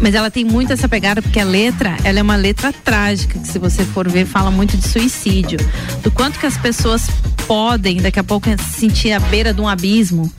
Mas 0.00 0.14
ela 0.14 0.30
tem 0.30 0.44
muito 0.44 0.72
essa 0.72 0.88
pegada 0.88 1.20
porque 1.20 1.40
a 1.40 1.44
letra, 1.44 1.96
ela 2.04 2.20
é 2.20 2.22
uma 2.22 2.36
letra 2.36 2.72
trágica, 2.72 3.38
que 3.38 3.48
se 3.48 3.58
você 3.58 3.84
for 3.84 4.08
ver, 4.08 4.26
fala 4.26 4.50
muito 4.50 4.76
de 4.76 4.86
suicídio. 4.86 5.58
Do 6.02 6.10
quanto 6.10 6.38
que 6.38 6.46
as 6.46 6.56
pessoas 6.56 7.08
podem, 7.46 7.96
daqui 7.98 8.18
a 8.18 8.24
pouco, 8.24 8.48
se 8.48 8.80
sentir 8.80 9.12
à 9.12 9.18
beira 9.18 9.52
de 9.52 9.60
um 9.60 9.68
abismo. 9.68 10.32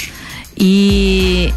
E 0.57 1.53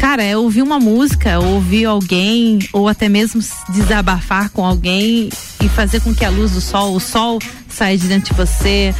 cara, 0.00 0.22
é 0.22 0.34
ouvir 0.34 0.62
uma 0.62 0.80
música, 0.80 1.38
ouvir 1.38 1.84
alguém, 1.84 2.58
ou 2.72 2.88
até 2.88 3.06
mesmo 3.06 3.42
desabafar 3.68 4.48
com 4.48 4.64
alguém 4.64 5.28
e 5.62 5.68
fazer 5.68 6.00
com 6.00 6.14
que 6.14 6.24
a 6.24 6.30
luz 6.30 6.52
do 6.52 6.60
sol, 6.60 6.94
o 6.94 7.00
sol 7.00 7.38
saia 7.68 7.98
de 7.98 8.08
de 8.08 8.32
você. 8.32 8.94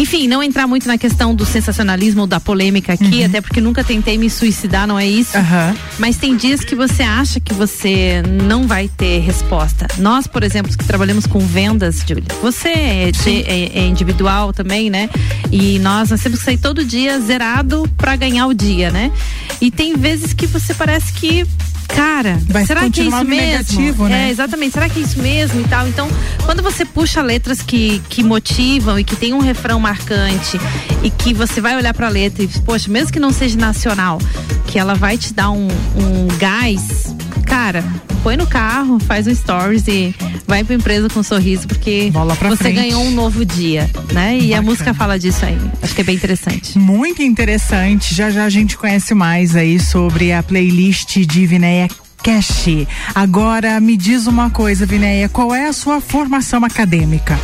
Enfim, 0.00 0.26
não 0.26 0.42
entrar 0.42 0.66
muito 0.66 0.88
na 0.88 0.96
questão 0.96 1.34
do 1.34 1.44
sensacionalismo 1.44 2.22
ou 2.22 2.26
da 2.26 2.40
polêmica 2.40 2.94
aqui, 2.94 3.22
até 3.22 3.40
porque 3.42 3.60
nunca 3.60 3.84
tentei 3.84 4.16
me 4.16 4.30
suicidar, 4.30 4.86
não 4.86 4.98
é 4.98 5.06
isso. 5.06 5.36
Aham. 5.36 5.76
Mas 5.98 6.16
tem 6.16 6.34
dias 6.36 6.64
que 6.64 6.74
você 6.74 7.02
acha 7.02 7.38
que 7.38 7.52
você 7.52 8.22
não 8.42 8.66
vai 8.66 8.88
ter 8.88 9.18
resposta. 9.20 9.86
Nós, 9.98 10.26
por 10.26 10.42
exemplo, 10.42 10.74
que 10.74 10.84
trabalhamos 10.86 11.26
com 11.26 11.38
vendas, 11.40 12.02
Júlia, 12.08 12.24
você 12.40 12.68
é, 12.70 13.10
é- 13.26 13.78
é 13.80 13.86
individual 13.86 14.54
também, 14.54 14.88
né? 14.88 15.10
E 15.52 15.78
nós, 15.80 16.08
nós 16.08 16.20
temos 16.22 16.38
que 16.38 16.44
sair 16.46 16.56
todo 16.56 16.82
dia 16.82 17.20
zerado 17.20 17.86
pra 17.98 18.16
ganhar 18.16 18.46
o 18.46 18.54
dia, 18.54 18.90
né? 18.90 19.12
E 19.60 19.70
tem 19.70 19.94
vezes 19.96 20.32
que 20.32 20.46
você 20.46 20.72
parece 20.72 21.12
que. 21.12 21.46
Cara, 21.88 22.38
Vai 22.46 22.64
será 22.64 22.88
que 22.88 23.00
é 23.00 23.04
isso 23.04 23.24
mesmo? 23.24 23.34
negativo, 23.34 24.08
né? 24.08 24.28
É, 24.28 24.30
exatamente. 24.30 24.74
Será 24.74 24.88
que 24.88 25.00
é 25.00 25.02
isso 25.02 25.18
mesmo 25.18 25.60
e 25.60 25.64
tal? 25.64 25.88
Então, 25.88 26.08
quando 26.46 26.62
você 26.62 26.84
puxa 26.84 27.20
letras 27.20 27.62
que, 27.62 28.00
que 28.08 28.22
motivam 28.22 28.96
e 28.96 29.02
que 29.02 29.16
tem 29.16 29.34
um 29.34 29.40
refrão 29.40 29.80
marcante 29.90 30.58
e 31.02 31.10
que 31.10 31.34
você 31.34 31.60
vai 31.60 31.76
olhar 31.76 31.92
pra 31.92 32.08
letra 32.08 32.44
e, 32.44 32.48
poxa, 32.64 32.90
mesmo 32.90 33.12
que 33.12 33.18
não 33.18 33.32
seja 33.32 33.58
nacional, 33.58 34.18
que 34.66 34.78
ela 34.78 34.94
vai 34.94 35.18
te 35.18 35.34
dar 35.34 35.50
um, 35.50 35.66
um 35.96 36.28
gás, 36.38 37.14
cara, 37.44 37.82
põe 38.22 38.36
no 38.36 38.46
carro, 38.46 39.00
faz 39.00 39.26
um 39.26 39.34
stories 39.34 39.88
e 39.88 40.14
vai 40.46 40.62
pra 40.62 40.74
empresa 40.76 41.08
com 41.08 41.20
um 41.20 41.22
sorriso, 41.24 41.66
porque 41.66 42.12
você 42.42 42.56
frente. 42.56 42.76
ganhou 42.76 43.02
um 43.04 43.10
novo 43.10 43.44
dia, 43.44 43.90
né? 44.12 44.36
E 44.38 44.52
a 44.52 44.56
Bacana. 44.58 44.62
música 44.62 44.94
fala 44.94 45.18
disso 45.18 45.44
aí. 45.44 45.58
Acho 45.82 45.94
que 45.94 46.00
é 46.02 46.04
bem 46.04 46.14
interessante. 46.14 46.78
Muito 46.78 47.22
interessante. 47.22 48.14
Já 48.14 48.30
já 48.30 48.44
a 48.44 48.50
gente 48.50 48.76
conhece 48.76 49.12
mais 49.14 49.56
aí 49.56 49.80
sobre 49.80 50.32
a 50.32 50.42
playlist 50.42 51.18
de 51.18 51.46
Vinéia 51.46 51.88
Cash. 52.22 52.86
Agora 53.14 53.80
me 53.80 53.96
diz 53.96 54.26
uma 54.26 54.50
coisa, 54.50 54.86
Vinéia, 54.86 55.28
qual 55.28 55.54
é 55.54 55.66
a 55.66 55.72
sua 55.72 56.00
formação 56.00 56.64
acadêmica? 56.64 57.38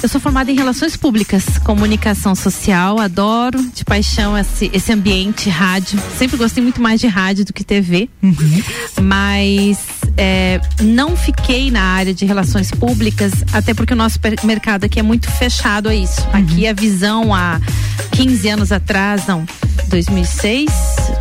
Eu 0.00 0.08
sou 0.08 0.20
formada 0.20 0.50
em 0.50 0.54
Relações 0.54 0.96
Públicas, 0.96 1.58
Comunicação 1.58 2.32
Social, 2.32 3.00
adoro 3.00 3.60
de 3.74 3.84
paixão 3.84 4.38
esse, 4.38 4.70
esse 4.72 4.92
ambiente, 4.92 5.50
rádio. 5.50 6.00
Sempre 6.16 6.36
gostei 6.36 6.62
muito 6.62 6.80
mais 6.80 7.00
de 7.00 7.08
rádio 7.08 7.44
do 7.44 7.52
que 7.52 7.64
TV. 7.64 8.08
Mas 9.02 9.97
é, 10.18 10.60
não 10.82 11.16
fiquei 11.16 11.70
na 11.70 11.80
área 11.80 12.12
de 12.12 12.26
relações 12.26 12.72
públicas, 12.72 13.32
até 13.52 13.72
porque 13.72 13.92
o 13.92 13.96
nosso 13.96 14.18
mercado 14.42 14.84
aqui 14.84 14.98
é 14.98 15.02
muito 15.02 15.30
fechado 15.30 15.88
a 15.88 15.94
isso. 15.94 16.26
Aqui 16.32 16.66
a 16.66 16.72
visão 16.72 17.32
há 17.32 17.60
15 18.10 18.48
anos 18.48 18.72
atrás, 18.72 19.28
não, 19.28 19.46
2006, 19.86 20.70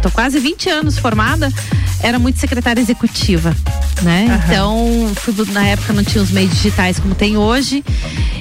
tô 0.01 0.09
quase 0.09 0.39
20 0.39 0.69
anos 0.69 0.97
formada, 0.97 1.53
era 2.01 2.17
muito 2.17 2.39
secretária 2.39 2.81
executiva, 2.81 3.55
né? 4.01 4.41
Então, 4.45 5.11
fui, 5.15 5.33
na 5.51 5.67
época 5.67 5.93
não 5.93 6.03
tinha 6.03 6.23
os 6.23 6.31
meios 6.31 6.51
digitais 6.51 6.99
como 6.99 7.13
tem 7.13 7.37
hoje. 7.37 7.85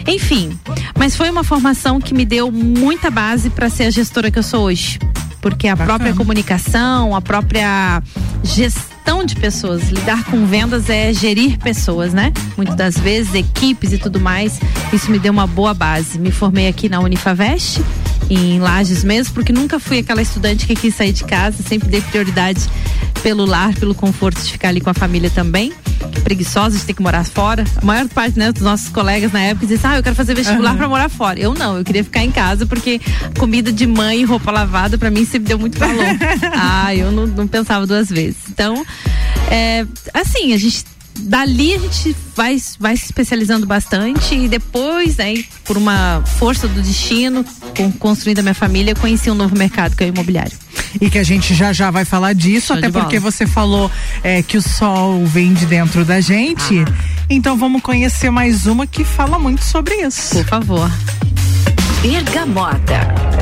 Enfim, 0.06 0.58
mas 0.98 1.14
foi 1.14 1.28
uma 1.28 1.44
formação 1.44 2.00
que 2.00 2.14
me 2.14 2.24
deu 2.24 2.50
muita 2.50 3.10
base 3.10 3.50
para 3.50 3.68
ser 3.68 3.84
a 3.84 3.90
gestora 3.90 4.30
que 4.30 4.38
eu 4.38 4.42
sou 4.42 4.64
hoje. 4.64 4.98
Porque 5.42 5.68
a 5.68 5.76
própria 5.76 6.14
comunicação, 6.14 7.14
a 7.14 7.20
própria 7.20 8.02
gestão 8.42 8.95
de 9.26 9.34
pessoas, 9.34 9.90
lidar 9.90 10.24
com 10.24 10.46
vendas 10.46 10.88
é 10.88 11.12
gerir 11.12 11.58
pessoas, 11.58 12.14
né? 12.14 12.32
Muitas 12.56 12.76
das 12.76 12.96
vezes, 12.96 13.34
equipes 13.34 13.92
e 13.92 13.98
tudo 13.98 14.20
mais. 14.20 14.60
Isso 14.92 15.10
me 15.10 15.18
deu 15.18 15.32
uma 15.32 15.46
boa 15.46 15.74
base. 15.74 16.18
Me 16.18 16.30
formei 16.30 16.68
aqui 16.68 16.88
na 16.88 17.00
Unifavest, 17.00 17.80
em 18.30 18.60
Lages 18.60 19.02
mesmo, 19.02 19.34
porque 19.34 19.52
nunca 19.52 19.80
fui 19.80 19.98
aquela 19.98 20.22
estudante 20.22 20.66
que 20.66 20.76
quis 20.76 20.94
sair 20.94 21.12
de 21.12 21.24
casa, 21.24 21.62
sempre 21.62 21.88
dei 21.88 22.00
prioridade 22.00 22.60
pelo 23.22 23.44
lar, 23.44 23.74
pelo 23.74 23.94
conforto 23.94 24.40
de 24.40 24.52
ficar 24.52 24.68
ali 24.68 24.80
com 24.80 24.90
a 24.90 24.94
família 24.94 25.28
também. 25.28 25.72
Preguiçosa 26.22 26.78
de 26.78 26.84
ter 26.84 26.92
que 26.92 27.02
morar 27.02 27.24
fora. 27.24 27.64
A 27.80 27.84
maior 27.84 28.08
parte 28.08 28.38
né, 28.38 28.52
dos 28.52 28.62
nossos 28.62 28.88
colegas 28.88 29.32
na 29.32 29.40
época 29.40 29.66
dizem: 29.66 29.90
Ah, 29.90 29.96
eu 29.96 30.02
quero 30.02 30.14
fazer 30.14 30.34
vestibular 30.34 30.76
pra 30.76 30.88
morar 30.88 31.08
fora. 31.08 31.38
Eu 31.38 31.54
não, 31.54 31.78
eu 31.78 31.84
queria 31.84 32.04
ficar 32.04 32.22
em 32.22 32.30
casa 32.30 32.66
porque 32.66 33.00
comida 33.38 33.72
de 33.72 33.86
mãe 33.86 34.20
e 34.20 34.24
roupa 34.24 34.50
lavada 34.50 34.98
pra 34.98 35.10
mim 35.10 35.24
sempre 35.24 35.48
deu 35.48 35.58
muito 35.58 35.78
valor. 35.78 36.04
ah, 36.56 36.94
eu 36.94 37.10
não, 37.10 37.26
não 37.26 37.48
pensava 37.48 37.86
duas 37.86 38.08
vezes. 38.08 38.36
Então, 38.50 38.84
é, 39.50 39.86
assim, 40.12 40.52
a 40.52 40.58
gente 40.58 40.84
dali 41.18 41.74
a 41.74 41.78
gente 41.78 42.16
vai, 42.34 42.56
vai 42.78 42.96
se 42.96 43.06
especializando 43.06 43.66
bastante 43.66 44.34
e 44.34 44.48
depois, 44.48 45.16
né, 45.16 45.42
por 45.64 45.76
uma 45.76 46.22
força 46.38 46.68
do 46.68 46.82
destino, 46.82 47.44
com, 47.76 47.90
construindo 47.92 48.40
a 48.40 48.42
minha 48.42 48.54
família, 48.54 48.92
eu 48.92 48.96
conheci 48.96 49.30
um 49.30 49.34
novo 49.34 49.56
mercado 49.56 49.96
que 49.96 50.04
é 50.04 50.06
o 50.06 50.08
imobiliário. 50.10 50.56
E 51.00 51.10
que 51.10 51.18
a 51.18 51.22
gente 51.22 51.54
já 51.54 51.72
já 51.72 51.90
vai 51.90 52.04
falar 52.04 52.32
disso, 52.32 52.68
Show 52.68 52.76
até 52.76 52.90
porque 52.90 53.18
você 53.18 53.46
falou 53.46 53.90
é, 54.22 54.42
que 54.42 54.56
o 54.56 54.62
sol 54.62 55.24
vem 55.26 55.52
de 55.52 55.66
dentro 55.66 56.04
da 56.04 56.20
gente. 56.20 56.80
Ah. 56.80 57.16
Então 57.28 57.56
vamos 57.56 57.82
conhecer 57.82 58.30
mais 58.30 58.66
uma 58.66 58.86
que 58.86 59.04
fala 59.04 59.38
muito 59.38 59.64
sobre 59.64 59.94
isso. 59.96 60.36
Por 60.36 60.44
favor. 60.44 60.90
Bergamota. 62.02 63.35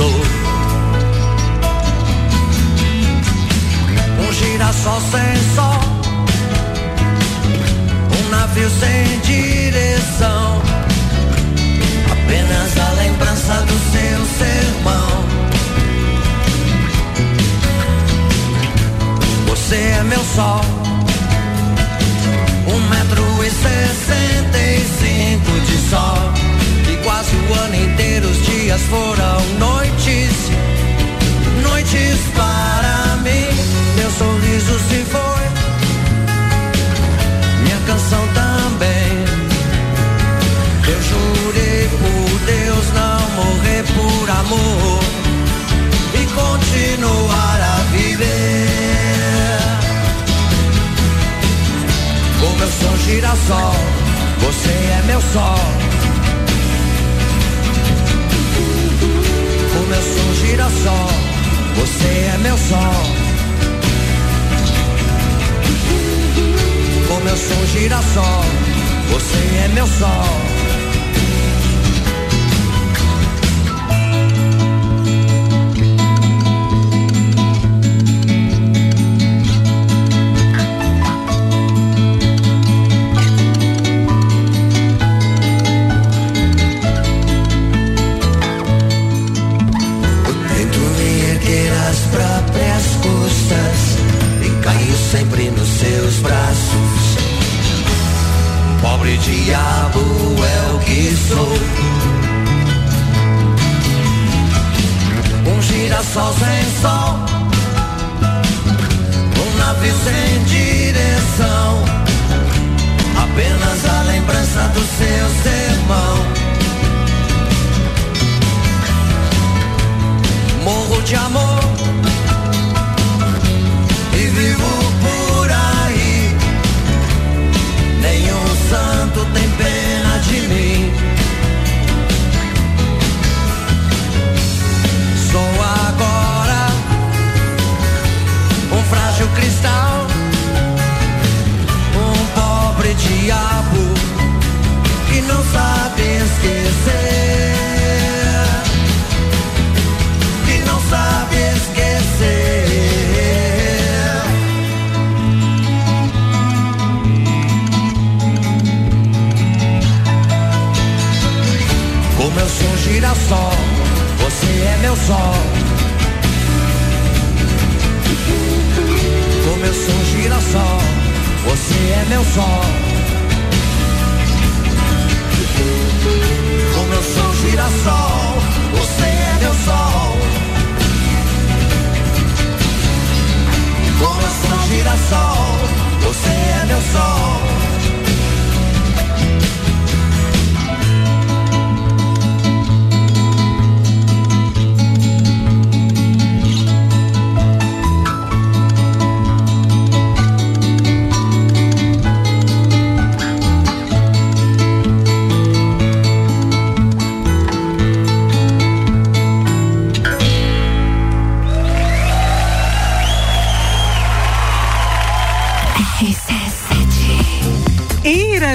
O 0.00 0.37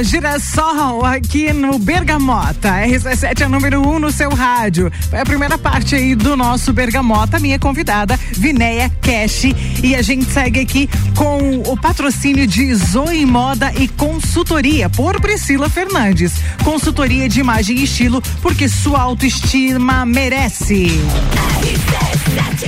Girassol 0.03 1.05
aqui 1.05 1.53
no 1.53 1.79
Bergamota. 1.79 2.69
RC7 2.69 3.41
é 3.41 3.47
número 3.47 3.81
1 3.81 3.95
um 3.95 3.99
no 3.99 4.11
seu 4.11 4.29
rádio. 4.29 4.91
Foi 5.09 5.19
a 5.19 5.25
primeira 5.25 5.57
parte 5.57 5.95
aí 5.95 6.13
do 6.15 6.35
nosso 6.35 6.73
Bergamota. 6.73 7.39
Minha 7.39 7.57
convidada, 7.57 8.19
Vinéia 8.33 8.91
Cash. 9.01 9.45
E 9.81 9.95
a 9.95 10.01
gente 10.01 10.25
segue 10.25 10.59
aqui 10.59 10.89
com 11.15 11.61
o 11.71 11.77
patrocínio 11.77 12.45
de 12.45 12.73
Zoe 12.75 13.25
Moda 13.25 13.71
e 13.75 13.87
Consultoria 13.87 14.89
por 14.89 15.19
Priscila 15.21 15.69
Fernandes. 15.69 16.33
Consultoria 16.63 17.29
de 17.29 17.39
imagem 17.39 17.77
e 17.77 17.83
estilo, 17.83 18.21
porque 18.41 18.67
sua 18.67 19.01
autoestima 19.01 20.05
merece. 20.05 20.87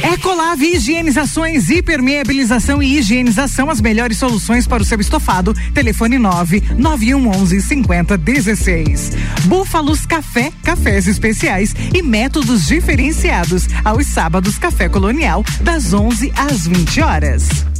Ecolave 0.03 0.75
Higienizações, 0.75 1.69
hipermeabilização 1.69 2.81
e 2.81 2.97
higienização, 2.97 3.69
as 3.69 3.81
melhores 3.81 4.17
soluções 4.17 4.67
para 4.67 4.81
o 4.81 4.85
seu 4.85 4.99
estofado. 4.99 5.53
Telefone 5.73 6.17
9 6.17 6.63
9111 6.77 7.61
5016. 7.61 9.11
Búfalos 9.45 10.05
Café, 10.05 10.51
cafés 10.63 11.07
especiais 11.07 11.75
e 11.93 12.01
métodos 12.01 12.67
diferenciados. 12.67 13.67
Aos 13.83 14.07
sábados, 14.07 14.57
Café 14.57 14.89
Colonial, 14.89 15.43
das 15.61 15.93
11 15.93 16.31
às 16.35 16.67
20 16.67 17.01
horas. 17.01 17.74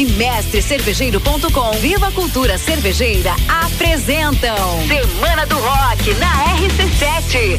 E 0.00 0.06
Mestre 0.12 0.62
Cervejeiro.com 0.62 1.72
Viva 1.72 2.10
Cultura 2.12 2.56
Cervejeira 2.56 3.34
apresentam 3.46 4.56
Semana 4.88 5.44
do 5.44 5.56
Rock 5.56 6.14
na 6.14 6.56
RC7. 6.56 7.58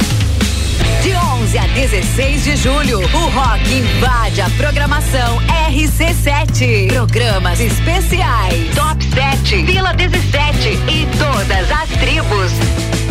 De 1.04 1.14
11 1.14 1.58
a 1.60 1.68
16 1.68 2.44
de 2.44 2.56
julho, 2.56 3.00
o 3.00 3.30
rock 3.30 3.72
invade 3.72 4.42
a 4.42 4.50
programação 4.58 5.40
RC7. 5.70 6.88
Programas 6.88 7.60
especiais, 7.60 8.74
Top 8.74 9.04
7, 9.04 9.64
Vila 9.64 9.94
17 9.94 10.70
e 10.90 11.08
todas 11.20 11.72
as 11.72 11.90
tribos. 12.00 13.11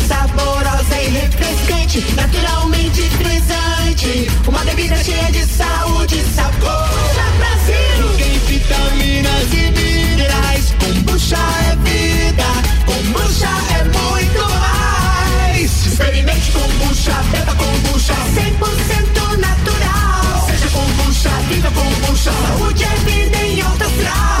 saborosa 0.07 1.01
e 1.01 1.09
refrescante, 1.09 2.05
naturalmente 2.15 3.01
frisante. 3.09 4.27
Uma 4.47 4.59
bebida 4.63 4.95
cheia 5.03 5.31
de 5.31 5.45
saúde 5.45 6.17
e 6.19 6.23
sabor. 6.35 6.89
Brasil! 7.37 8.17
Tem 8.17 8.37
vitaminas 8.39 9.53
e 9.53 9.71
minerais. 9.71 10.73
Kombucha 10.79 11.37
é 11.37 11.75
vida, 11.77 12.45
kombucha 12.85 13.49
é 13.79 13.83
muito 13.83 14.43
mais. 14.59 15.85
Experimente 15.85 16.51
kombucha, 16.51 17.13
beba 17.31 17.55
kombucha. 17.55 18.13
100% 18.35 19.37
natural. 19.37 20.47
Seja 20.47 20.69
kombucha, 20.69 21.29
viva 21.49 21.71
kombucha. 21.71 22.31
Saúde 22.31 22.83
é 22.83 22.95
vida 23.09 23.37
em 23.37 23.61
alta 23.61 23.85
astral. 23.85 24.40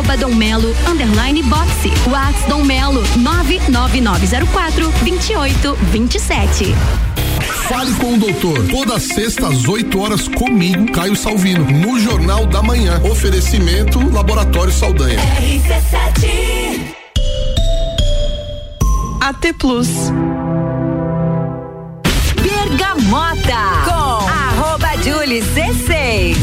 Dom 0.17 0.35
Melo, 0.35 0.75
underline 0.87 1.41
boxe. 1.43 1.91
Whats 2.07 2.45
Dom 2.47 2.63
Melo, 2.63 3.03
99904 3.17 4.91
2827. 5.03 6.75
Fale 7.67 7.93
com 7.93 8.15
o 8.15 8.17
doutor. 8.17 8.67
Toda 8.67 8.99
sexta 8.99 9.47
às 9.47 9.67
8 9.67 9.99
horas 9.99 10.27
comigo, 10.27 10.91
Caio 10.91 11.15
Salvino, 11.15 11.63
no 11.63 11.99
Jornal 11.99 12.45
da 12.45 12.61
Manhã. 12.61 13.01
Oferecimento 13.03 13.99
Laboratório 14.11 14.73
Saldanha. 14.73 15.17
RC7 15.17 16.91
AT 19.21 19.53
Plus. 19.57 19.87
Bergamota 22.41 23.83
com 23.85 24.27
arroba 24.27 24.89
Julie 25.03 25.41
C6. 25.41 26.35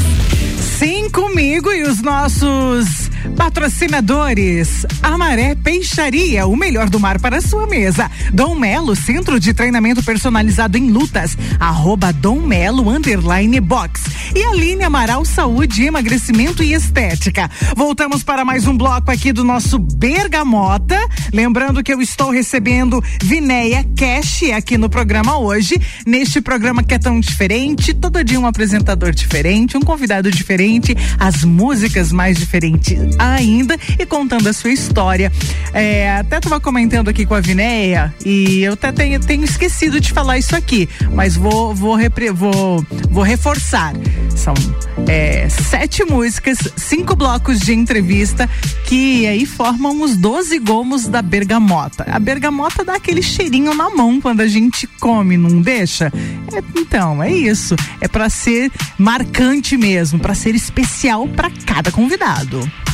Sim, 0.79 1.11
comigo 1.11 1.73
e 1.73 1.83
os 1.83 2.01
nossos 2.01 3.08
patrocinadores. 3.37 4.87
Amaré 5.03 5.55
Peixaria, 5.55 6.47
o 6.47 6.57
melhor 6.57 6.89
do 6.89 7.01
mar 7.01 7.21
para 7.21 7.41
sua 7.41 7.67
mesa. 7.67 8.11
Dom 8.33 8.55
Melo, 8.55 8.95
centro 8.95 9.39
de 9.41 9.55
treinamento 9.55 10.03
personalizado 10.03 10.77
em 10.77 10.91
lutas. 10.91 11.37
Arroba 11.59 12.13
Dom 12.13 12.41
Melo, 12.41 12.89
underline 12.89 13.61
box. 13.61 14.03
E 14.35 14.45
Aline 14.45 14.85
Amaral, 14.85 15.25
saúde, 15.25 15.85
emagrecimento 15.85 16.63
e 16.63 16.73
estética. 16.75 17.51
Voltamos 17.77 18.23
para 18.23 18.45
mais 18.45 18.67
um 18.67 18.77
bloco 18.77 19.11
aqui 19.11 19.33
do 19.33 19.45
nosso 19.45 19.79
Bergamota. 19.79 20.99
Lembrando 21.33 21.83
que 21.83 21.93
eu 21.93 22.01
estou 22.01 22.31
recebendo 22.31 23.03
Vinéia 23.23 23.85
Cash 23.97 24.45
aqui 24.55 24.77
no 24.77 24.89
programa 24.89 25.39
hoje. 25.39 25.81
Neste 26.07 26.41
programa 26.41 26.83
que 26.83 26.95
é 26.95 26.99
tão 26.99 27.19
diferente, 27.21 27.95
todo 27.95 28.23
dia 28.23 28.39
um 28.39 28.47
apresentador 28.47 29.13
diferente, 29.13 29.77
um 29.77 29.81
convidado 29.81 30.31
diferente, 30.31 30.97
as 31.19 31.45
músicas 31.45 32.13
mais 32.13 32.39
diferentes 32.39 33.08
ainda 33.19 33.79
e 33.99 34.05
contando 34.05 34.49
a 34.49 34.53
sua 34.53 34.71
história. 34.71 35.33
É, 35.73 36.11
até 36.13 36.41
tava 36.41 36.61
comentando 36.61 37.09
aqui 37.09 37.25
com 37.25 37.35
a 37.35 37.41
Vinéia 37.41 38.15
e 38.25 38.63
eu 38.63 38.73
até 38.73 38.91
tenho, 38.91 39.21
tenho 39.21 39.45
esquecido 39.45 40.01
de 40.01 40.13
falar 40.13 40.39
isso 40.39 40.57
aqui, 40.57 40.89
mas 41.13 41.37
vou 41.37 41.75
vou, 41.75 41.95
repre, 41.95 42.31
vou, 42.31 42.85
vou 43.11 43.23
reforçar. 43.23 43.95
São 44.35 44.55
é, 45.07 45.49
sete 45.49 46.05
músicas, 46.05 46.59
cinco 46.77 47.15
blocos 47.17 47.61
de 47.61 47.73
entrevista 47.73 48.49
que 48.87 49.27
aí 49.27 49.47
formam 49.47 50.03
os 50.03 50.17
12 50.17 50.59
gomos 50.59 51.07
da 51.07 51.23
bergamota. 51.23 52.07
A 52.11 52.19
bergamota 52.19 52.85
dá 52.85 52.95
aquele 52.95 53.23
cheirinho 53.23 53.75
na 53.75 53.91
mão 53.91 54.21
quando 54.21 54.41
a 54.41 54.49
gente 54.49 54.87
come, 54.87 55.37
não 55.37 55.61
deixa? 55.61 56.13
É, 56.53 56.63
então, 56.77 57.23
é 57.23 57.33
isso. 57.33 57.77
É 58.01 58.09
para 58.09 58.29
ser 58.29 58.71
marcante 58.99 59.77
mesmo, 59.77 60.19
para 60.19 60.35
ser 60.35 60.55
especial 60.55 61.29
para 61.29 61.51
cada 61.67 61.91
convidado. 61.91 62.61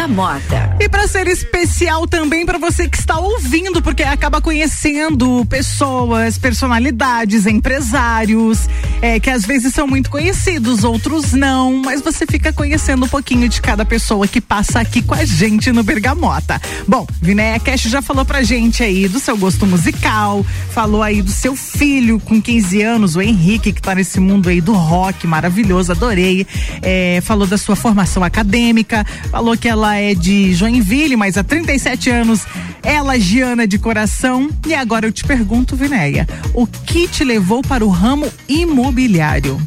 Bergamota. 0.00 0.76
E 0.80 0.88
para 0.88 1.06
ser 1.06 1.28
especial 1.28 2.06
também 2.06 2.46
para 2.46 2.56
você 2.56 2.88
que 2.88 2.96
está 2.96 3.18
ouvindo, 3.18 3.82
porque 3.82 4.02
acaba 4.02 4.40
conhecendo 4.40 5.44
pessoas, 5.44 6.38
personalidades, 6.38 7.44
empresários, 7.46 8.66
é, 9.02 9.20
que 9.20 9.28
às 9.28 9.44
vezes 9.44 9.74
são 9.74 9.86
muito 9.86 10.08
conhecidos, 10.08 10.84
outros 10.84 11.32
não, 11.32 11.82
mas 11.84 12.00
você 12.00 12.24
fica 12.24 12.50
conhecendo 12.50 13.04
um 13.04 13.08
pouquinho 13.08 13.46
de 13.46 13.60
cada 13.60 13.84
pessoa 13.84 14.26
que 14.26 14.40
passa 14.40 14.80
aqui 14.80 15.02
com 15.02 15.14
a 15.14 15.24
gente 15.26 15.70
no 15.70 15.82
Bergamota. 15.82 16.58
Bom, 16.88 17.06
Vinéia 17.20 17.60
Cash 17.60 17.82
já 17.82 18.00
falou 18.00 18.24
pra 18.24 18.42
gente 18.42 18.82
aí 18.82 19.06
do 19.06 19.20
seu 19.20 19.36
gosto 19.36 19.66
musical, 19.66 20.44
falou 20.70 21.02
aí 21.02 21.20
do 21.20 21.30
seu 21.30 21.54
filho 21.54 22.18
com 22.20 22.40
15 22.40 22.80
anos, 22.80 23.16
o 23.16 23.20
Henrique, 23.20 23.70
que 23.70 23.82
tá 23.82 23.94
nesse 23.94 24.18
mundo 24.18 24.48
aí 24.48 24.62
do 24.62 24.72
rock 24.72 25.26
maravilhoso, 25.26 25.92
adorei. 25.92 26.46
É, 26.80 27.20
falou 27.22 27.46
da 27.46 27.58
sua 27.58 27.76
formação 27.76 28.24
acadêmica, 28.24 29.04
falou 29.30 29.56
que 29.58 29.68
ela 29.68 29.89
é 29.96 30.14
de 30.14 30.52
Joinville, 30.54 31.16
mas 31.16 31.36
há 31.38 31.44
37 31.44 32.10
anos 32.10 32.42
ela 32.82 33.16
é 33.16 33.20
Giana 33.20 33.66
de 33.66 33.78
coração. 33.78 34.48
E 34.66 34.74
agora 34.74 35.06
eu 35.06 35.12
te 35.12 35.24
pergunto, 35.24 35.76
Vinéia, 35.76 36.26
o 36.54 36.66
que 36.66 37.06
te 37.08 37.24
levou 37.24 37.62
para 37.62 37.84
o 37.84 37.88
ramo 37.88 38.28
imobiliário? 38.48 39.60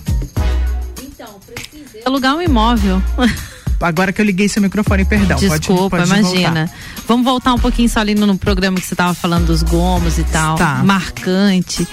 Alugar 2.06 2.36
um 2.36 2.42
imóvel. 2.42 3.02
Agora 3.82 4.14
que 4.14 4.22
eu 4.22 4.26
liguei 4.26 4.48
seu 4.48 4.62
microfone, 4.62 5.04
perdão. 5.04 5.38
pode- 5.38 5.60
Desculpa, 5.60 5.98
pode 5.98 6.08
imagina. 6.10 6.66
voltar. 6.68 6.78
Vamos 7.06 7.26
voltar 7.26 7.54
um 7.54 7.60
pouquinho 7.60 7.90
só 7.90 8.00
ali 8.00 8.16
no, 8.16 8.26
no 8.26 8.38
programa 8.38 8.80
que 8.80 8.86
você 8.86 8.94
estava 8.94 9.14
falando 9.14 9.48
dos 9.48 9.62
gomos 9.62 10.18
e 10.18 10.24
tal. 10.24 10.56
Tá. 10.56 10.82
Marcante. 10.86 11.86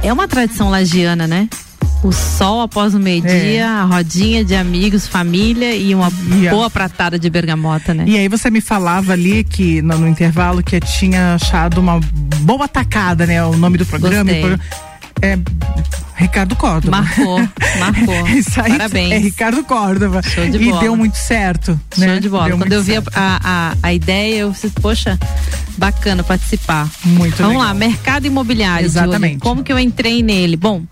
É 0.00 0.12
uma 0.12 0.28
tradição 0.28 0.70
lagiana, 0.70 1.26
né? 1.26 1.48
O 2.02 2.12
sol 2.12 2.60
após 2.60 2.94
o 2.94 2.98
meio-dia, 2.98 3.60
É. 3.60 3.62
a 3.64 3.82
rodinha 3.82 4.44
de 4.44 4.54
amigos, 4.54 5.08
família 5.08 5.74
e 5.74 5.92
uma 5.94 6.12
E 6.40 6.46
a- 6.46 6.50
boa 6.52 6.70
pratada 6.70 7.18
de 7.18 7.28
bergamota, 7.28 7.92
né? 7.92 8.04
E 8.06 8.16
aí 8.16 8.28
você 8.28 8.50
me 8.50 8.60
falava 8.60 9.12
ali 9.14 9.42
que 9.42 9.82
no, 9.82 9.98
no 9.98 10.08
intervalo 10.08 10.62
que 10.62 10.78
tinha 10.78 11.34
achado 11.34 11.80
uma 11.80 11.98
boa 12.42 12.68
tacada, 12.68 13.26
né? 13.26 13.42
O 13.44 13.56
nome 13.56 13.78
do 13.78 13.84
programa. 13.84 14.30
E 14.30 14.58
É 15.20 15.36
Ricardo 16.14 16.54
Córdova. 16.54 16.96
Marcou, 17.02 17.40
marcou. 17.80 18.28
Isso 18.30 18.60
aí 18.60 18.70
Parabéns. 18.72 19.12
É 19.12 19.18
Ricardo 19.18 19.64
Córdova. 19.64 20.22
Show 20.22 20.48
de 20.48 20.56
e 20.56 20.68
bola. 20.70 20.80
deu 20.80 20.96
muito 20.96 21.16
certo. 21.16 21.78
Show 21.96 22.04
né? 22.06 22.20
de 22.20 22.28
bola. 22.28 22.46
Deu 22.46 22.58
Quando 22.58 22.72
eu 22.72 22.82
vi 22.82 22.96
a, 22.96 23.02
a, 23.12 23.74
a- 23.82 23.92
ideia, 23.92 24.38
eu 24.42 24.50
disse, 24.52 24.68
poxa, 24.70 25.18
bacana 25.76 26.22
participar. 26.22 26.88
Muito 27.04 27.36
Vamos 27.38 27.54
legal. 27.56 27.68
lá, 27.68 27.74
mercado 27.74 28.24
imobiliário. 28.26 28.86
Exatamente. 28.86 29.32
Júlia. 29.34 29.40
Como 29.40 29.64
que 29.64 29.72
eu 29.72 29.78
entrei 29.80 30.22
nele? 30.22 30.56
Bom, 30.56 30.82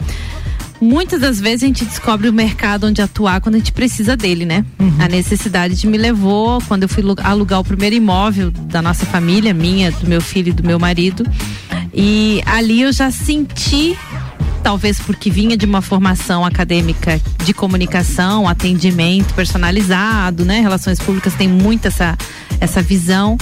muitas 0.81 1.21
das 1.21 1.41
vezes 1.41 1.63
a 1.63 1.67
gente 1.67 1.85
descobre 1.85 2.29
o 2.29 2.33
mercado 2.33 2.87
onde 2.87 3.01
atuar 3.03 3.41
quando 3.41 3.55
a 3.55 3.59
gente 3.59 3.73
precisa 3.73 4.17
dele, 4.17 4.45
né? 4.45 4.65
A 4.99 5.09
necessidade 5.09 5.75
de 5.77 5.87
me 5.87 5.97
levou 5.99 6.61
quando 6.69 6.83
eu 6.85 6.89
fui 6.89 7.03
lu- 7.03 7.17
alugar 7.23 7.61
o 7.61 7.65
primeiro 7.65 7.95
imóvel 7.97 8.51
da 8.51 8.81
nossa 8.83 9.05
família, 9.07 9.53
minha, 9.55 9.91
do 9.91 10.07
meu 10.07 10.21
filho 10.21 10.49
e 10.51 10.53
do 10.53 10.63
meu 10.65 10.79
marido. 10.79 11.25
E 11.95 12.43
ali 12.47 12.83
eu 12.83 12.93
já 12.93 13.11
senti 13.11 13.97
talvez 14.63 14.99
porque 14.99 15.31
vinha 15.31 15.57
de 15.57 15.65
uma 15.65 15.81
formação 15.81 16.45
acadêmica 16.45 17.21
de 17.45 17.55
comunicação, 17.55 18.49
atendimento 18.49 19.33
personalizado, 19.35 20.45
né? 20.45 20.61
Relações 20.61 20.99
públicas 20.99 21.35
tem 21.35 21.47
muito 21.49 21.87
essa, 21.87 22.17
essa 22.61 22.83
visão 22.83 23.39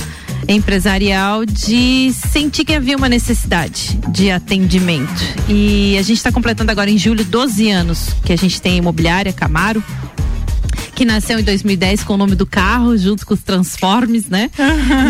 empresarial 0.49 1.45
de 1.45 2.13
sentir 2.13 2.65
que 2.65 2.75
havia 2.75 2.97
uma 2.97 3.09
necessidade 3.09 3.99
de 4.09 4.31
atendimento. 4.31 5.23
E 5.49 5.97
a 5.99 6.03
gente 6.03 6.19
está 6.19 6.33
completando 6.33 6.71
agora 6.71 6.91
em 6.91 6.99
julho 6.99 7.25
12 7.25 7.71
anos 7.71 8.09
que 8.25 8.33
a 8.33 8.37
gente 8.37 8.61
tem 8.61 8.75
a 8.75 8.77
imobiliária 8.77 9.33
Camaro 9.33 9.83
que 10.95 11.05
nasceu 11.05 11.39
em 11.39 11.43
2010 11.43 12.05
com 12.05 12.15
o 12.15 12.17
nome 12.17 12.37
do 12.37 12.47
carro, 12.47 12.97
junto 12.97 13.27
com 13.27 13.35
os 13.35 13.43
Transformes, 13.43 14.29
né? 14.29 14.51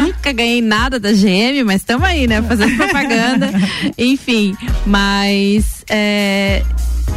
Nunca 0.02 0.32
ganhei 0.32 0.62
nada 0.62 0.98
da 0.98 1.12
GM, 1.12 1.62
mas 1.64 1.82
estamos 1.82 2.04
aí, 2.04 2.26
né? 2.26 2.42
Fazendo 2.42 2.76
propaganda. 2.76 3.50
Enfim, 3.98 4.56
mas 4.86 5.84
é, 5.88 6.62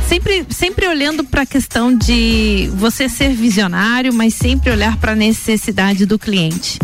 sempre, 0.07 0.45
sempre 0.49 0.87
olhando 0.87 1.23
para 1.23 1.41
a 1.41 1.45
questão 1.45 1.95
de 1.95 2.71
você 2.75 3.09
ser 3.09 3.33
visionário, 3.33 4.13
mas 4.13 4.33
sempre 4.33 4.71
olhar 4.71 4.97
para 4.97 5.11
a 5.11 5.15
necessidade 5.15 6.05
do 6.05 6.17
cliente. 6.17 6.79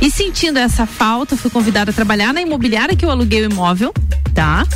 E 0.00 0.10
sentindo 0.10 0.58
essa 0.58 0.84
falta, 0.84 1.36
fui 1.36 1.50
convidada 1.50 1.90
a 1.90 1.94
trabalhar 1.94 2.32
na 2.32 2.42
imobiliária 2.42 2.94
que 2.94 3.04
eu 3.04 3.10
aluguei 3.10 3.42
o 3.42 3.50
imóvel, 3.50 3.92
tá? 4.34 4.66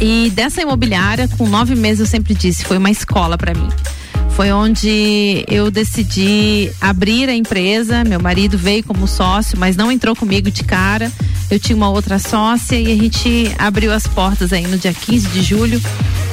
E 0.00 0.30
dessa 0.30 0.62
imobiliária, 0.62 1.28
com 1.36 1.46
nove 1.48 1.74
meses, 1.74 2.00
eu 2.00 2.06
sempre 2.06 2.32
disse, 2.32 2.64
foi 2.64 2.78
uma 2.78 2.90
escola 2.90 3.36
para 3.36 3.52
mim. 3.52 3.68
Foi 4.30 4.52
onde 4.52 5.44
eu 5.48 5.70
decidi 5.70 6.70
abrir 6.80 7.28
a 7.28 7.34
empresa. 7.34 8.04
Meu 8.04 8.20
marido 8.20 8.56
veio 8.56 8.82
como 8.84 9.06
sócio, 9.06 9.58
mas 9.58 9.76
não 9.76 9.92
entrou 9.92 10.14
comigo 10.14 10.50
de 10.50 10.62
cara. 10.62 11.12
Eu 11.50 11.58
tinha 11.58 11.76
uma 11.76 11.90
outra 11.90 12.18
sócia 12.18 12.80
e 12.80 12.90
a 12.90 12.96
gente 12.96 13.52
abriu 13.58 13.92
as 13.92 14.06
portas 14.06 14.52
aí 14.52 14.66
no 14.66 14.78
dia 14.78 14.94
15 14.94 15.28
de 15.28 15.42
julho 15.42 15.82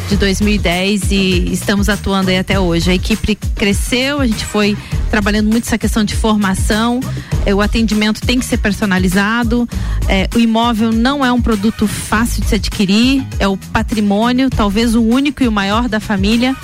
de 0.07 0.15
2010 0.15 1.11
e 1.11 1.53
estamos 1.53 1.89
atuando 1.89 2.29
aí 2.29 2.37
até 2.37 2.59
hoje. 2.59 2.89
A 2.89 2.95
equipe 2.95 3.35
cresceu, 3.35 4.21
a 4.21 4.27
gente 4.27 4.45
foi 4.45 4.77
trabalhando 5.09 5.49
muito 5.49 5.65
essa 5.65 5.77
questão 5.77 6.03
de 6.03 6.15
formação. 6.15 6.99
eh, 7.45 7.53
o 7.53 7.61
atendimento 7.61 8.21
tem 8.21 8.39
que 8.39 8.45
ser 8.45 8.57
personalizado. 8.57 9.67
eh, 10.07 10.27
o 10.35 10.39
imóvel 10.39 10.91
não 10.91 11.25
é 11.25 11.31
um 11.31 11.41
produto 11.41 11.87
fácil 11.87 12.41
de 12.41 12.47
se 12.47 12.55
adquirir, 12.55 13.25
é 13.39 13.47
o 13.47 13.57
patrimônio, 13.57 14.49
talvez 14.49 14.95
o 14.95 15.01
único 15.01 15.43
e 15.43 15.47
o 15.47 15.51
maior 15.51 15.89
da 15.89 15.99
família. 15.99 16.55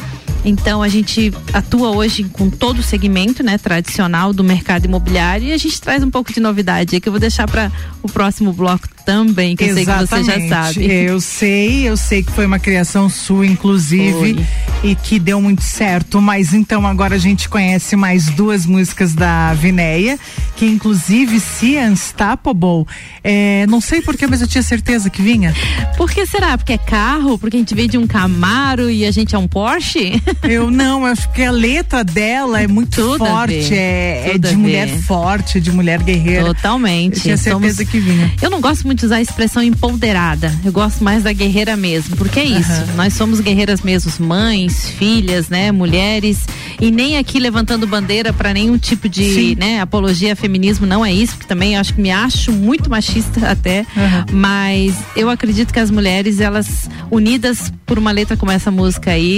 Então 0.46 0.82
a 0.82 0.90
gente 0.90 1.34
atua 1.54 1.90
hoje 1.92 2.24
com 2.26 2.50
todo 2.50 2.80
o 2.80 2.84
segmento, 2.84 3.44
né, 3.44 3.58
tradicional 3.58 4.34
do 4.34 4.44
mercado 4.44 4.86
imobiliário 4.86 5.48
e 5.48 5.54
a 5.54 5.58
gente 5.58 5.80
traz 5.82 6.04
um 6.04 6.12
pouco 6.12 6.34
de 6.34 6.40
novidade 6.40 7.00
que 7.00 7.08
eu 7.08 7.14
vou 7.14 7.20
deixar 7.20 7.48
para 7.48 7.72
o 8.02 8.10
próximo 8.10 8.52
bloco 8.52 8.93
também, 9.06 9.56
que 9.56 9.64
eu 9.64 9.74
sei 9.74 9.86
que 9.86 9.92
você 9.92 10.24
já 10.24 10.48
sabe. 10.48 10.86
Eu 10.86 11.20
sei, 11.22 11.88
eu 11.88 11.98
sei 11.98 12.24
que 12.24 12.32
foi 12.32 12.46
uma 12.46 12.60
criação 12.60 13.10
sua, 13.10 13.46
inclusive, 13.46 14.12
Foi. 14.12 14.46
e 14.84 14.96
que 14.96 15.20
deu 15.20 15.42
muito 15.42 15.62
certo. 15.62 16.22
Mas 16.22 16.54
então 16.54 16.86
agora 16.86 17.16
a 17.16 17.20
gente 17.20 17.48
conhece 17.50 17.96
mais 17.96 18.26
duas 18.28 18.66
músicas 18.66 19.14
da 19.14 19.54
Vinéia, 19.54 20.18
que 20.56 20.66
inclusive 20.66 21.40
se 21.40 21.78
Unstoppable. 21.78 22.86
É, 23.24 23.66
não 23.68 23.82
sei 23.82 24.02
porquê, 24.02 24.28
mas 24.28 24.42
eu 24.42 24.48
tinha 24.48 24.62
certeza 24.64 25.10
que 25.10 25.22
vinha. 25.22 25.54
Por 25.98 26.12
que 26.12 26.26
será? 26.26 26.58
Porque 26.58 26.74
é 26.74 26.78
carro? 26.78 27.38
Porque 27.38 27.56
a 27.58 27.60
gente 27.60 27.74
veio 27.76 27.88
de 27.88 27.98
um 27.98 28.06
Camaro 28.08 28.90
e 28.90 29.06
a 29.06 29.12
gente 29.12 29.36
é 29.36 29.38
um 29.38 29.48
Porsche? 29.48 30.22
Eu 30.44 30.70
não, 30.70 31.06
acho 31.06 31.32
que 31.32 31.44
a 31.44 31.52
letra 31.52 32.04
dela 32.04 32.62
é 32.62 32.68
muito 32.68 32.96
Tudo 33.02 33.26
forte, 33.26 33.74
é, 33.74 34.32
é 34.36 34.38
de 34.38 34.56
mulher 34.56 34.88
forte, 35.02 35.60
de 35.60 35.72
mulher 35.72 36.02
guerreira. 36.04 36.46
Totalmente. 36.46 37.16
Eu 37.18 37.22
tinha 37.22 37.38
certeza 37.38 37.78
Somos- 37.78 37.92
que 37.92 38.00
vinha. 38.00 38.32
Eu 38.42 38.50
não 38.50 38.60
gosto 38.62 38.84
muito 38.86 38.93
de 38.94 39.06
usar 39.06 39.18
a 39.18 39.22
expressão 39.22 39.62
empoderada. 39.64 40.54
Eu 40.64 40.72
gosto 40.72 41.04
mais 41.04 41.24
da 41.24 41.34
guerreira 41.34 41.76
mesmo. 41.76 42.16
Porque 42.16 42.40
é 42.40 42.46
isso. 42.46 42.72
Aham. 42.72 42.96
Nós 42.96 43.14
somos 43.14 43.40
guerreiras 43.40 43.82
mesmo, 43.82 44.12
mães, 44.26 44.90
filhas, 44.90 45.50
né, 45.50 45.72
mulheres. 45.72 46.40
E 46.80 46.92
nem 46.92 47.18
aqui 47.18 47.40
levantando 47.40 47.88
bandeira 47.88 48.34
para 48.34 48.54
nenhum 48.54 48.78
tipo 48.78 49.08
de, 49.08 49.34
Sim. 49.34 49.56
né, 49.56 49.82
apologia 49.82 50.34
a 50.34 50.36
feminismo. 50.36 50.86
Não 50.86 51.06
é 51.06 51.12
isso, 51.12 51.34
porque 51.34 51.48
também 51.48 51.78
acho 51.78 51.94
que 51.94 52.02
me 52.02 52.12
acho 52.12 52.52
muito 52.52 52.90
machista 52.90 53.50
até. 53.50 53.86
Aham. 53.96 54.26
Mas 54.32 54.96
eu 55.16 55.30
acredito 55.30 55.74
que 55.74 55.80
as 55.80 55.90
mulheres, 55.92 56.40
elas 56.40 56.90
unidas 57.12 57.72
por 57.86 57.98
uma 57.98 58.12
letra 58.12 58.36
como 58.38 58.52
essa 58.52 58.72
música 58.72 59.12
aí, 59.12 59.34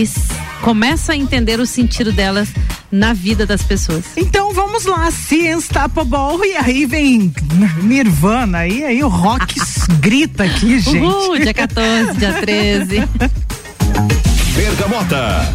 começam 0.61 1.13
a 1.13 1.17
entender 1.17 1.59
o 1.59 1.65
sentido 1.65 2.11
delas 2.11 2.49
na 2.91 3.13
vida 3.13 3.45
das 3.45 3.61
pessoas. 3.61 4.05
Então 4.15 4.53
vamos 4.53 4.85
lá, 4.85 5.11
se 5.11 5.53
Unstoppable, 5.53 6.47
e 6.47 6.55
aí 6.55 6.85
vem 6.85 7.33
Nirvana, 7.83 8.59
aí, 8.59 8.83
aí 8.83 9.03
o 9.03 9.07
rock 9.07 9.44
grita 9.99 10.43
aqui, 10.43 10.79
gente. 10.79 10.97
Uhul, 10.97 11.39
dia 11.39 11.53
14, 11.53 12.17
dia 12.17 12.33
13. 12.33 13.07
Bergamota. 14.55 15.53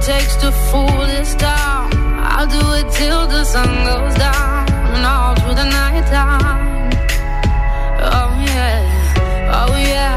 Takes 0.00 0.36
to 0.36 0.50
fool 0.50 1.06
this 1.06 1.34
town. 1.36 1.90
I'll 2.18 2.46
do 2.46 2.72
it 2.72 2.90
till 2.90 3.26
the 3.28 3.44
sun 3.44 3.68
goes 3.84 4.14
down 4.14 4.66
and 4.94 5.04
all 5.04 5.34
through 5.36 5.54
the 5.54 5.66
night 5.66 6.06
time. 6.06 6.90
Oh 8.00 8.32
yeah, 8.40 8.80
oh 9.60 9.76
yeah, 9.76 10.16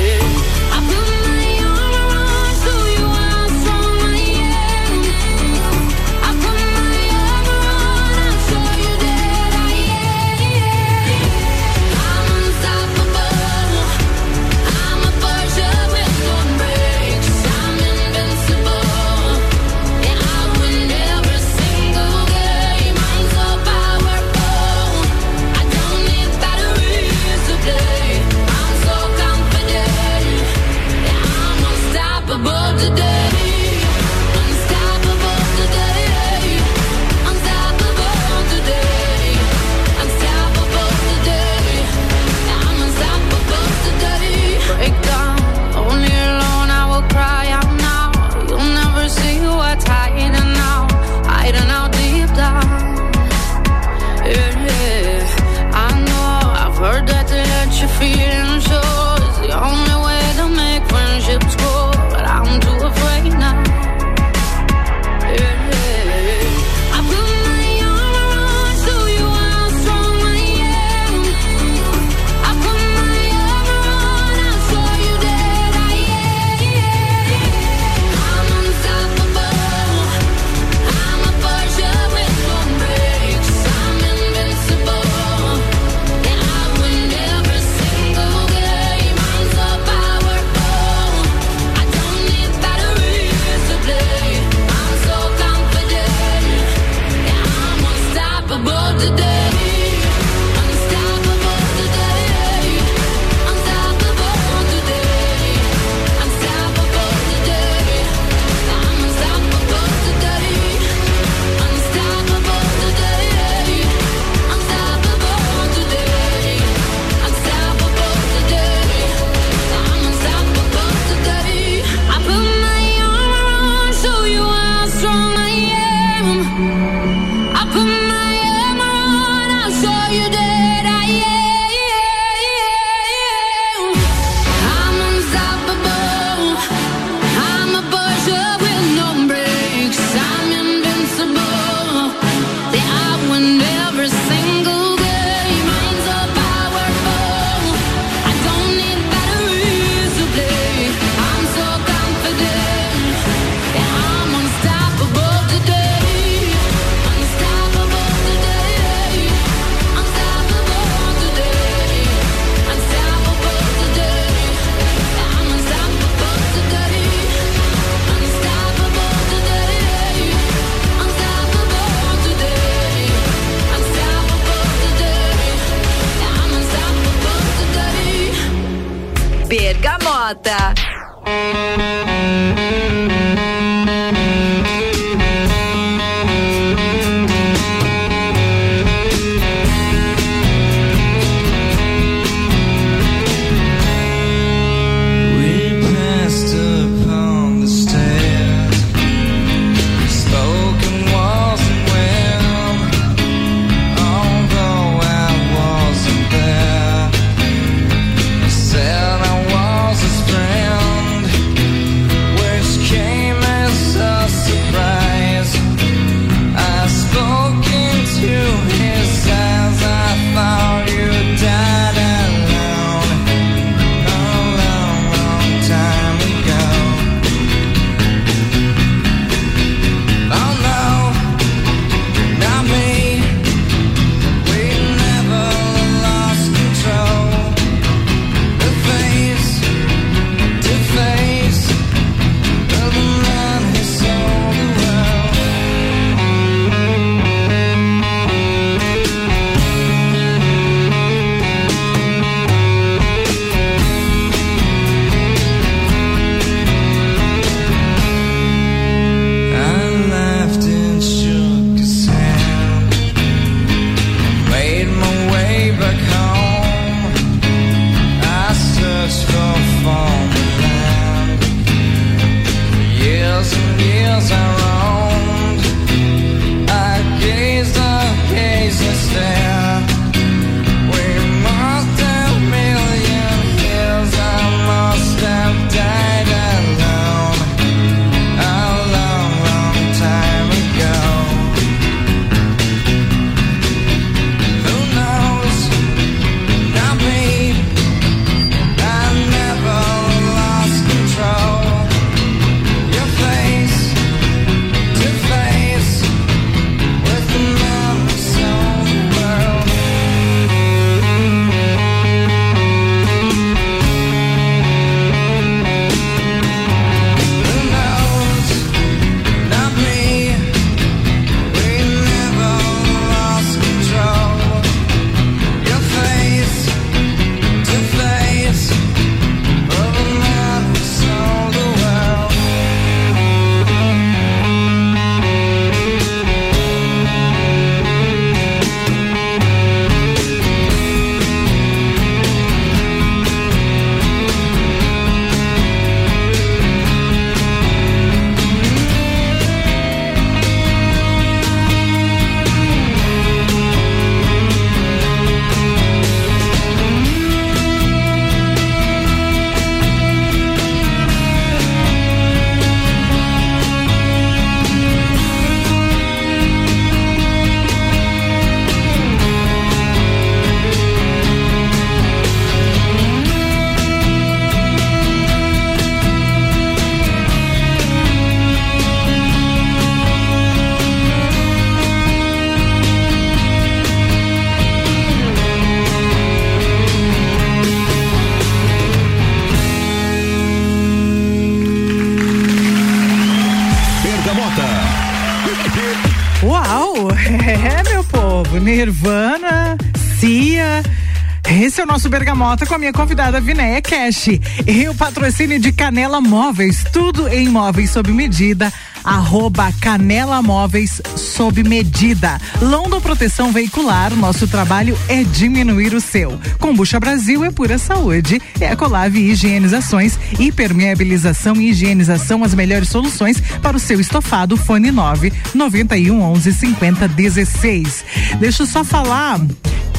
Com 402.71 402.75
a 402.75 402.79
minha 402.79 402.93
convidada 402.93 403.41
Vinéia 403.41 403.81
Cash. 403.81 404.27
E 404.65 404.87
o 404.87 404.95
patrocínio 404.95 405.59
de 405.59 405.73
Canela 405.73 406.21
Móveis, 406.21 406.85
tudo 406.93 407.27
em 407.27 407.49
móveis 407.49 407.89
sob 407.89 408.13
medida. 408.13 408.71
Arroba 409.03 409.71
Canela 409.79 410.41
Móveis 410.41 411.01
sob 411.15 411.63
medida. 411.63 412.39
London 412.61 413.01
Proteção 413.01 413.51
Veicular, 413.51 414.15
nosso 414.15 414.47
trabalho 414.47 414.97
é 415.07 415.23
diminuir 415.23 415.93
o 415.93 416.01
seu. 416.01 416.39
Combucha 416.59 416.99
Brasil 416.99 417.43
é 417.43 417.51
pura 417.51 417.77
saúde. 417.77 418.41
Ecolave 418.59 419.19
Higienizações, 419.19 420.17
hipermeabilização 420.39 421.55
e 421.55 421.69
higienização, 421.69 422.43
as 422.43 422.53
melhores 422.53 422.89
soluções 422.89 423.41
para 423.61 423.77
o 423.77 423.79
seu 423.79 423.99
estofado. 423.99 424.57
Fone 424.57 424.91
9 424.91 425.33
91 425.53 426.21
11 426.21 426.53
50 426.53 427.07
16. 427.07 428.05
Deixa 428.39 428.63
eu 428.63 428.67
só 428.67 428.83
falar 428.83 429.39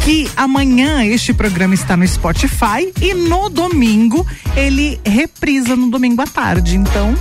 que 0.05 0.29
amanhã 0.37 1.05
este 1.05 1.33
programa 1.33 1.75
está 1.75 1.97
no 1.97 2.07
Spotify 2.07 2.93
e 3.01 3.15
no 3.15 3.49
domingo 3.49 4.27
ele 4.57 5.01
reprisa 5.05 5.77
no 5.77 5.91
domingo 5.91 6.21
à 6.23 6.27
tarde. 6.27 6.77
Então, 6.77 7.17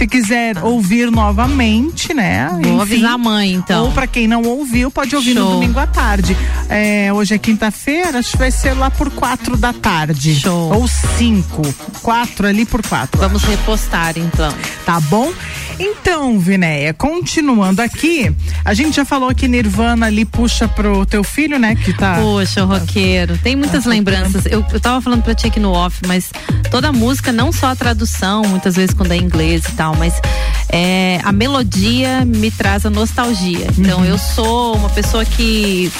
se 0.00 0.06
quiser 0.06 0.64
ouvir 0.64 1.10
novamente, 1.10 2.14
né? 2.14 2.48
Vou 2.62 2.80
avisar 2.80 3.12
a 3.12 3.18
mãe, 3.18 3.52
então. 3.52 3.84
Ou 3.84 3.92
para 3.92 4.06
quem 4.06 4.26
não 4.26 4.40
ouviu, 4.44 4.90
pode 4.90 5.14
ouvir 5.14 5.34
no 5.34 5.42
Show. 5.42 5.50
domingo 5.50 5.78
à 5.78 5.86
tarde. 5.86 6.34
É, 6.70 7.12
hoje 7.12 7.34
é 7.34 7.38
quinta-feira, 7.38 8.18
acho 8.18 8.30
que 8.30 8.38
vai 8.38 8.50
ser 8.50 8.72
lá 8.72 8.90
por 8.90 9.10
quatro 9.10 9.58
da 9.58 9.74
tarde. 9.74 10.36
Show. 10.36 10.72
Ou 10.72 10.88
cinco. 10.88 11.60
Quatro 12.00 12.46
ali 12.46 12.64
por 12.64 12.80
quatro. 12.80 13.20
Vamos 13.20 13.42
repostar, 13.42 14.16
então. 14.16 14.54
Tá 14.86 14.98
bom? 15.00 15.30
Então, 15.78 16.38
Vinéia, 16.38 16.92
continuando 16.92 17.80
aqui, 17.80 18.30
a 18.64 18.74
gente 18.74 18.96
já 18.96 19.04
falou 19.04 19.34
que 19.34 19.48
Nirvana 19.48 20.06
ali 20.06 20.26
puxa 20.26 20.68
pro 20.68 21.06
teu 21.06 21.24
filho, 21.24 21.58
né? 21.58 21.74
Que 21.74 21.92
tá. 21.94 22.16
Poxa, 22.16 22.64
o 22.64 22.66
roqueiro. 22.66 23.38
Tem 23.38 23.56
muitas 23.56 23.86
lembranças. 23.86 24.44
Eu, 24.44 24.64
eu 24.72 24.80
tava 24.80 25.00
falando 25.00 25.22
pra 25.22 25.34
ti 25.34 25.46
aqui 25.46 25.58
no 25.58 25.72
off, 25.72 26.02
mas 26.06 26.30
toda 26.70 26.92
música, 26.92 27.32
não 27.32 27.50
só 27.50 27.68
a 27.68 27.76
tradução, 27.76 28.42
muitas 28.42 28.76
vezes 28.76 28.94
quando 28.94 29.12
é 29.12 29.16
inglês 29.16 29.64
e 29.66 29.72
tal, 29.72 29.89
mas 29.94 30.20
é, 30.72 31.20
a 31.24 31.32
melodia 31.32 32.24
me 32.24 32.50
traz 32.50 32.86
a 32.86 32.90
nostalgia. 32.90 33.66
Então 33.78 34.04
eu 34.04 34.18
sou 34.18 34.76
uma 34.76 34.88
pessoa 34.90 35.24
que 35.24 35.90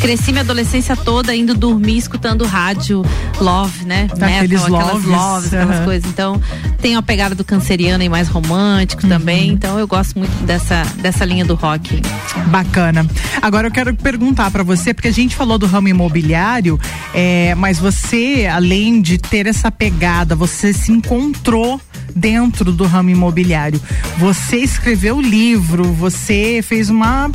cresci 0.00 0.32
minha 0.32 0.42
adolescência 0.42 0.96
toda 0.96 1.34
indo 1.34 1.54
dormir 1.54 1.98
escutando 1.98 2.46
rádio 2.46 3.04
love, 3.38 3.84
né? 3.84 4.08
Aqueles 4.10 4.62
Metal, 4.62 4.80
aquelas 4.80 5.04
loves, 5.04 5.06
loves, 5.06 5.54
aquelas 5.54 5.84
coisas. 5.84 6.10
Então, 6.10 6.40
tem 6.80 6.96
a 6.96 7.02
pegada 7.02 7.34
do 7.34 7.44
canceriano 7.44 8.02
e 8.02 8.08
mais 8.08 8.28
romântico 8.28 9.06
também. 9.06 9.50
Então, 9.50 9.78
eu 9.78 9.86
gosto 9.86 10.18
muito 10.18 10.32
dessa, 10.44 10.82
dessa 10.96 11.24
linha 11.24 11.44
do 11.44 11.54
rock. 11.54 12.00
Bacana. 12.46 13.06
Agora 13.42 13.66
eu 13.66 13.70
quero 13.70 13.94
perguntar 13.94 14.50
pra 14.50 14.62
você, 14.62 14.94
porque 14.94 15.08
a 15.08 15.12
gente 15.12 15.36
falou 15.36 15.58
do 15.58 15.66
ramo 15.66 15.88
imobiliário, 15.88 16.80
é, 17.14 17.54
mas 17.54 17.78
você, 17.78 18.48
além 18.50 19.02
de 19.02 19.18
ter 19.18 19.46
essa 19.46 19.70
pegada, 19.70 20.34
você 20.34 20.72
se 20.72 20.90
encontrou 20.90 21.80
dentro 22.16 22.72
do 22.72 22.84
ramo 22.86 23.10
imobiliário. 23.10 23.80
Você 24.18 24.56
escreveu 24.56 25.20
livro, 25.20 25.84
você 25.92 26.60
fez 26.62 26.88
uma 26.88 27.30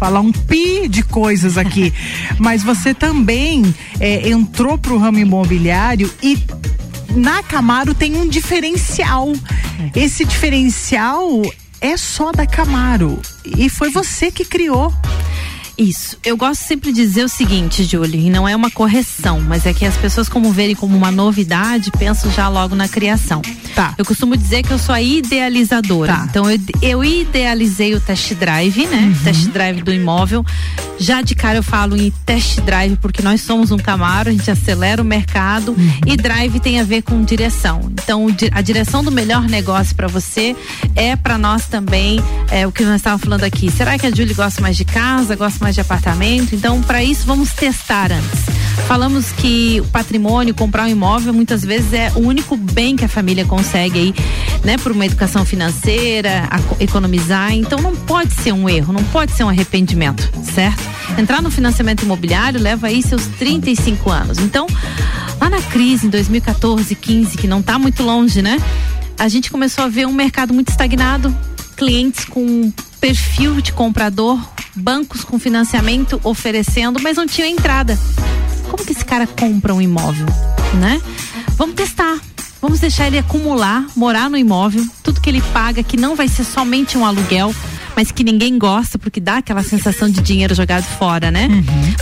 falar 0.00 0.20
um 0.20 0.32
pi 0.32 0.88
de 0.88 1.02
coisas 1.02 1.58
aqui, 1.58 1.92
mas 2.40 2.62
você 2.62 2.94
também 2.94 3.74
é, 4.00 4.30
entrou 4.30 4.78
pro 4.78 4.96
ramo 4.96 5.18
imobiliário 5.18 6.10
e 6.22 6.38
na 7.14 7.42
Camaro 7.42 7.92
tem 7.92 8.16
um 8.16 8.26
diferencial. 8.26 9.30
Esse 9.94 10.24
diferencial 10.24 11.42
é 11.82 11.98
só 11.98 12.32
da 12.32 12.46
Camaro 12.46 13.20
e 13.44 13.68
foi 13.68 13.90
você 13.90 14.30
que 14.30 14.44
criou. 14.46 14.90
Isso. 15.80 16.18
Eu 16.22 16.36
gosto 16.36 16.60
sempre 16.60 16.92
de 16.92 17.00
dizer 17.00 17.24
o 17.24 17.28
seguinte, 17.28 17.84
Julie, 17.84 18.26
e 18.26 18.30
não 18.30 18.46
é 18.46 18.54
uma 18.54 18.70
correção, 18.70 19.40
mas 19.40 19.64
é 19.64 19.72
que 19.72 19.86
as 19.86 19.96
pessoas, 19.96 20.28
como 20.28 20.52
verem 20.52 20.74
como 20.74 20.94
uma 20.94 21.10
novidade, 21.10 21.90
pensam 21.92 22.30
já 22.30 22.48
logo 22.48 22.74
na 22.74 22.86
criação. 22.86 23.40
Tá. 23.74 23.94
Eu 23.96 24.04
costumo 24.04 24.36
dizer 24.36 24.62
que 24.62 24.70
eu 24.70 24.78
sou 24.78 24.94
a 24.94 25.00
idealizadora. 25.00 26.12
Tá. 26.12 26.26
Então, 26.28 26.50
eu, 26.50 26.58
eu 26.82 27.02
idealizei 27.02 27.94
o 27.94 28.00
test 28.00 28.34
drive, 28.34 28.86
né? 28.88 28.98
Uhum. 28.98 29.24
Test 29.24 29.46
drive 29.48 29.80
do 29.80 29.90
imóvel. 29.90 30.44
Já 31.02 31.22
de 31.22 31.34
cara 31.34 31.56
eu 31.58 31.62
falo 31.62 31.96
em 31.96 32.10
test 32.26 32.60
drive, 32.60 32.94
porque 32.96 33.22
nós 33.22 33.40
somos 33.40 33.70
um 33.70 33.78
Camaro, 33.78 34.28
a 34.28 34.32
gente 34.32 34.50
acelera 34.50 35.00
o 35.00 35.04
mercado 35.04 35.72
Uhum. 35.72 36.00
e 36.06 36.14
drive 36.14 36.60
tem 36.60 36.78
a 36.78 36.84
ver 36.84 37.00
com 37.00 37.24
direção. 37.24 37.80
Então, 37.90 38.26
a 38.52 38.60
direção 38.60 39.02
do 39.02 39.10
melhor 39.10 39.48
negócio 39.48 39.96
para 39.96 40.06
você 40.08 40.54
é 40.94 41.16
para 41.16 41.38
nós 41.38 41.66
também 41.66 42.20
é, 42.50 42.66
o 42.66 42.72
que 42.72 42.84
nós 42.84 42.96
estávamos 42.96 43.24
falando 43.24 43.44
aqui. 43.44 43.70
Será 43.70 43.98
que 43.98 44.06
a 44.06 44.10
Julie 44.10 44.34
gosta 44.34 44.60
mais 44.60 44.76
de 44.76 44.84
casa, 44.84 45.34
gosta 45.34 45.58
mais 45.62 45.74
de 45.74 45.80
apartamento? 45.80 46.54
Então, 46.54 46.82
para 46.82 47.02
isso, 47.02 47.24
vamos 47.26 47.50
testar 47.54 48.12
antes. 48.12 48.40
Falamos 48.86 49.32
que 49.32 49.80
o 49.80 49.84
patrimônio, 49.86 50.54
comprar 50.54 50.84
um 50.84 50.88
imóvel, 50.88 51.32
muitas 51.32 51.62
vezes 51.64 51.92
é 51.94 52.12
o 52.14 52.20
único 52.20 52.56
bem 52.56 52.94
que 52.96 53.04
a 53.04 53.08
família 53.08 53.44
consegue 53.46 53.98
aí, 53.98 54.14
né, 54.64 54.76
por 54.76 54.92
uma 54.92 55.06
educação 55.06 55.44
financeira, 55.46 56.46
a- 56.50 56.60
economizar. 56.82 57.52
Então, 57.54 57.78
não 57.80 57.94
pode 57.96 58.34
ser 58.34 58.52
um 58.52 58.68
erro, 58.68 58.92
não 58.92 59.04
pode 59.04 59.32
ser 59.32 59.44
um 59.44 59.48
arrependimento, 59.48 60.28
certo? 60.54 60.89
Entrar 61.18 61.42
no 61.42 61.50
financiamento 61.50 62.02
imobiliário 62.02 62.60
leva 62.60 62.86
aí 62.86 63.02
seus 63.02 63.26
35 63.26 64.10
anos. 64.10 64.38
Então, 64.38 64.66
lá 65.40 65.50
na 65.50 65.60
crise 65.60 66.06
em 66.06 66.10
2014, 66.10 66.94
15, 66.94 67.36
que 67.36 67.46
não 67.46 67.60
está 67.60 67.78
muito 67.78 68.02
longe, 68.02 68.42
né? 68.42 68.58
A 69.18 69.28
gente 69.28 69.50
começou 69.50 69.84
a 69.84 69.88
ver 69.88 70.06
um 70.06 70.12
mercado 70.12 70.54
muito 70.54 70.68
estagnado, 70.70 71.34
clientes 71.76 72.24
com 72.24 72.72
perfil 73.00 73.60
de 73.60 73.72
comprador, 73.72 74.38
bancos 74.74 75.24
com 75.24 75.38
financiamento 75.38 76.20
oferecendo, 76.22 77.00
mas 77.02 77.16
não 77.16 77.26
tinha 77.26 77.46
entrada. 77.46 77.98
Como 78.70 78.84
que 78.84 78.92
esse 78.92 79.04
cara 79.04 79.26
compra 79.26 79.74
um 79.74 79.80
imóvel, 79.80 80.26
né? 80.78 81.00
Vamos 81.56 81.74
testar. 81.74 82.18
Vamos 82.60 82.78
deixar 82.78 83.06
ele 83.06 83.18
acumular, 83.18 83.86
morar 83.96 84.28
no 84.28 84.36
imóvel, 84.36 84.86
tudo 85.02 85.20
que 85.20 85.30
ele 85.30 85.40
paga, 85.40 85.82
que 85.82 85.96
não 85.96 86.14
vai 86.14 86.28
ser 86.28 86.44
somente 86.44 86.98
um 86.98 87.06
aluguel, 87.06 87.54
mas 87.96 88.10
que 88.10 88.24
ninguém 88.24 88.58
gosta, 88.58 88.98
porque 88.98 89.20
dá 89.20 89.38
aquela 89.38 89.62
sensação 89.62 90.08
de 90.08 90.20
dinheiro 90.20 90.54
jogado 90.54 90.84
fora, 90.84 91.30
né? 91.30 91.48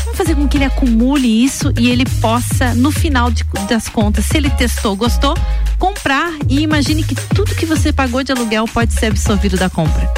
Vamos 0.04 0.16
fazer 0.16 0.34
com 0.34 0.46
que 0.48 0.56
ele 0.56 0.64
acumule 0.64 1.44
isso 1.44 1.72
e 1.78 1.88
ele 1.88 2.04
possa, 2.20 2.74
no 2.74 2.90
final 2.90 3.30
de- 3.30 3.44
das 3.68 3.88
contas, 3.88 4.26
se 4.26 4.36
ele 4.36 4.50
testou, 4.50 4.94
gostou, 4.96 5.36
comprar 5.78 6.30
e 6.48 6.60
imagine 6.60 7.02
que 7.04 7.14
tudo 7.34 7.54
que 7.54 7.64
você 7.66 7.92
pagou 7.92 8.22
de 8.22 8.32
aluguel 8.32 8.66
pode 8.66 8.92
ser 8.94 9.06
absorvido 9.06 9.56
da 9.56 9.70
compra. 9.70 10.10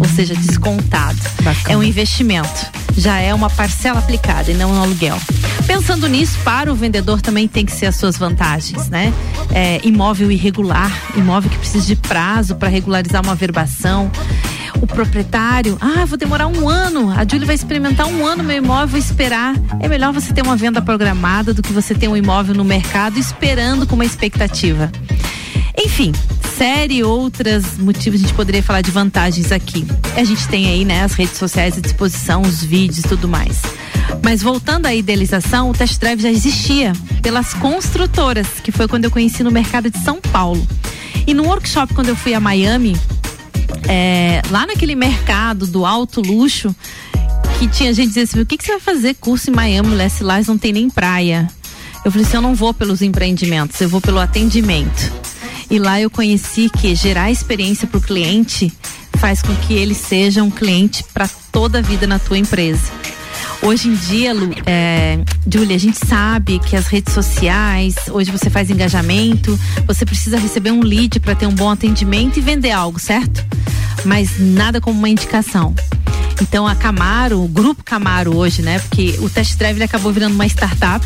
Ou 0.00 0.08
seja, 0.08 0.34
descontado. 0.34 1.18
É 1.70 1.76
um 1.76 1.82
investimento. 1.82 2.66
Já 2.96 3.18
é 3.18 3.34
uma 3.34 3.50
parcela 3.50 3.98
aplicada 3.98 4.50
e 4.50 4.54
não 4.54 4.70
um 4.72 4.82
aluguel. 4.82 5.18
Pensando 5.66 6.08
nisso, 6.08 6.38
para 6.42 6.72
o 6.72 6.74
vendedor 6.74 7.20
também 7.20 7.46
tem 7.46 7.66
que 7.66 7.72
ser 7.72 7.84
as 7.86 7.96
suas 7.96 8.16
vantagens, 8.16 8.88
né? 8.88 9.12
É, 9.52 9.78
imóvel 9.84 10.30
irregular, 10.32 10.90
imóvel 11.14 11.50
que 11.50 11.58
precisa 11.58 11.86
de 11.86 11.94
prazo 11.96 12.54
para 12.56 12.68
regularizar 12.70 13.22
uma 13.22 13.34
verbação. 13.34 14.10
O 14.80 14.86
proprietário, 14.86 15.76
ah, 15.80 16.04
vou 16.04 16.18
demorar 16.18 16.46
um 16.46 16.68
ano. 16.68 17.10
A 17.10 17.24
Júlia 17.28 17.46
vai 17.46 17.54
experimentar 17.54 18.06
um 18.06 18.26
ano 18.26 18.42
meu 18.42 18.56
imóvel, 18.56 18.98
esperar. 18.98 19.54
É 19.80 19.88
melhor 19.88 20.12
você 20.12 20.32
ter 20.32 20.42
uma 20.42 20.56
venda 20.56 20.82
programada 20.82 21.52
do 21.54 21.62
que 21.62 21.72
você 21.72 21.94
ter 21.94 22.08
um 22.08 22.16
imóvel 22.16 22.54
no 22.54 22.64
mercado 22.64 23.18
esperando 23.18 23.86
com 23.86 23.94
uma 23.94 24.04
expectativa. 24.04 24.90
Enfim, 25.78 26.12
série 26.56 27.04
outras 27.04 27.76
motivos 27.76 28.18
a 28.20 28.22
gente 28.22 28.34
poderia 28.34 28.62
falar 28.62 28.80
de 28.80 28.90
vantagens 28.90 29.52
aqui. 29.52 29.86
A 30.16 30.24
gente 30.24 30.48
tem 30.48 30.68
aí, 30.68 30.84
né, 30.84 31.04
as 31.04 31.12
redes 31.12 31.36
sociais 31.36 31.76
à 31.76 31.80
disposição, 31.80 32.40
os 32.42 32.62
vídeos 32.62 33.04
e 33.04 33.08
tudo 33.08 33.28
mais. 33.28 33.60
Mas 34.22 34.42
voltando 34.42 34.86
à 34.86 34.94
idealização, 34.94 35.70
o 35.70 35.74
test 35.74 36.00
drive 36.00 36.20
já 36.20 36.30
existia 36.30 36.92
pelas 37.22 37.52
construtoras, 37.54 38.46
que 38.62 38.72
foi 38.72 38.88
quando 38.88 39.04
eu 39.04 39.10
conheci 39.10 39.42
no 39.42 39.50
mercado 39.50 39.90
de 39.90 39.98
São 39.98 40.20
Paulo. 40.20 40.66
E 41.26 41.34
no 41.34 41.44
workshop, 41.44 41.92
quando 41.92 42.08
eu 42.08 42.16
fui 42.16 42.32
a 42.32 42.40
Miami, 42.40 42.96
é, 43.88 44.42
lá 44.50 44.66
naquele 44.66 44.94
mercado 44.94 45.66
do 45.66 45.84
alto 45.86 46.20
luxo, 46.20 46.74
que 47.58 47.68
tinha 47.68 47.92
gente 47.92 48.08
dizendo 48.08 48.24
assim: 48.24 48.40
o 48.40 48.46
que, 48.46 48.56
que 48.56 48.64
você 48.64 48.72
vai 48.72 48.80
fazer 48.80 49.14
curso 49.14 49.50
em 49.50 49.54
Miami, 49.54 49.88
mulher, 49.88 50.10
se 50.10 50.22
lá 50.22 50.40
não 50.46 50.58
tem 50.58 50.72
nem 50.72 50.90
praia? 50.90 51.48
Eu 52.04 52.10
falei 52.10 52.26
assim: 52.26 52.36
eu 52.36 52.42
não 52.42 52.54
vou 52.54 52.72
pelos 52.72 53.02
empreendimentos, 53.02 53.80
eu 53.80 53.88
vou 53.88 54.00
pelo 54.00 54.18
atendimento. 54.18 55.12
E 55.70 55.78
lá 55.78 56.00
eu 56.00 56.08
conheci 56.08 56.68
que 56.68 56.94
gerar 56.94 57.30
experiência 57.30 57.86
para 57.86 57.98
o 57.98 58.00
cliente 58.00 58.72
faz 59.18 59.42
com 59.42 59.54
que 59.56 59.74
ele 59.74 59.94
seja 59.94 60.42
um 60.42 60.50
cliente 60.50 61.02
para 61.12 61.28
toda 61.50 61.78
a 61.78 61.82
vida 61.82 62.06
na 62.06 62.18
tua 62.18 62.38
empresa. 62.38 62.92
Hoje 63.62 63.88
em 63.88 63.94
dia, 63.94 64.32
Lu, 64.32 64.50
é, 64.64 65.18
Julia, 65.50 65.76
a 65.76 65.78
gente 65.78 65.98
sabe 66.06 66.58
que 66.58 66.76
as 66.76 66.86
redes 66.86 67.12
sociais, 67.12 67.94
hoje 68.10 68.30
você 68.30 68.48
faz 68.48 68.70
engajamento, 68.70 69.58
você 69.86 70.04
precisa 70.04 70.38
receber 70.38 70.70
um 70.70 70.80
lead 70.80 71.18
para 71.20 71.34
ter 71.34 71.46
um 71.46 71.54
bom 71.54 71.70
atendimento 71.70 72.38
e 72.38 72.40
vender 72.40 72.70
algo, 72.70 72.98
certo? 72.98 73.44
Mas 74.04 74.38
nada 74.38 74.80
como 74.80 74.98
uma 74.98 75.08
indicação. 75.08 75.74
Então 76.40 76.66
a 76.66 76.74
Camaro, 76.74 77.42
o 77.42 77.48
grupo 77.48 77.82
Camaro 77.82 78.36
hoje, 78.36 78.62
né? 78.62 78.78
Porque 78.78 79.16
o 79.20 79.28
test 79.28 79.56
drive 79.56 79.82
acabou 79.82 80.12
virando 80.12 80.34
uma 80.34 80.46
startup. 80.46 81.04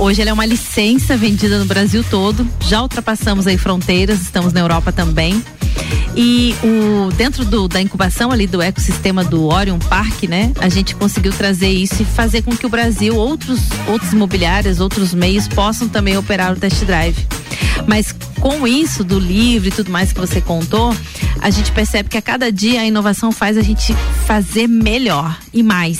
Hoje 0.00 0.22
ele 0.22 0.30
é 0.30 0.32
uma 0.32 0.46
licença 0.46 1.14
vendida 1.14 1.58
no 1.58 1.66
Brasil 1.66 2.02
todo. 2.02 2.48
Já 2.62 2.80
ultrapassamos 2.80 3.46
aí 3.46 3.58
fronteiras, 3.58 4.22
estamos 4.22 4.50
na 4.50 4.60
Europa 4.60 4.90
também. 4.90 5.44
E 6.16 6.54
o, 6.64 7.12
dentro 7.12 7.44
do, 7.44 7.68
da 7.68 7.82
incubação 7.82 8.32
ali 8.32 8.46
do 8.46 8.62
ecossistema 8.62 9.22
do 9.22 9.44
Orion 9.44 9.78
Park, 9.78 10.22
né? 10.22 10.52
A 10.58 10.70
gente 10.70 10.94
conseguiu 10.94 11.32
trazer 11.32 11.68
isso 11.68 12.00
e 12.00 12.06
fazer 12.06 12.40
com 12.40 12.56
que 12.56 12.64
o 12.64 12.68
Brasil, 12.70 13.14
outros, 13.14 13.60
outros 13.86 14.14
imobiliários, 14.14 14.80
outros 14.80 15.12
meios 15.12 15.46
possam 15.46 15.86
também 15.86 16.16
operar 16.16 16.54
o 16.54 16.56
test 16.56 16.82
drive. 16.86 17.26
Mas 17.86 18.10
com 18.40 18.66
isso 18.66 19.04
do 19.04 19.18
livro 19.18 19.68
e 19.68 19.72
tudo 19.72 19.90
mais 19.90 20.14
que 20.14 20.18
você 20.18 20.40
contou, 20.40 20.96
a 21.42 21.50
gente 21.50 21.70
percebe 21.72 22.08
que 22.08 22.16
a 22.16 22.22
cada 22.22 22.50
dia 22.50 22.80
a 22.80 22.86
inovação 22.86 23.30
faz 23.30 23.58
a 23.58 23.62
gente 23.62 23.94
fazer 24.26 24.66
melhor 24.66 25.38
e 25.52 25.62
mais. 25.62 25.98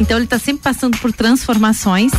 Então 0.00 0.16
ele 0.16 0.24
está 0.24 0.38
sempre 0.38 0.62
passando 0.62 0.96
por 0.98 1.12
transformações. 1.12 2.12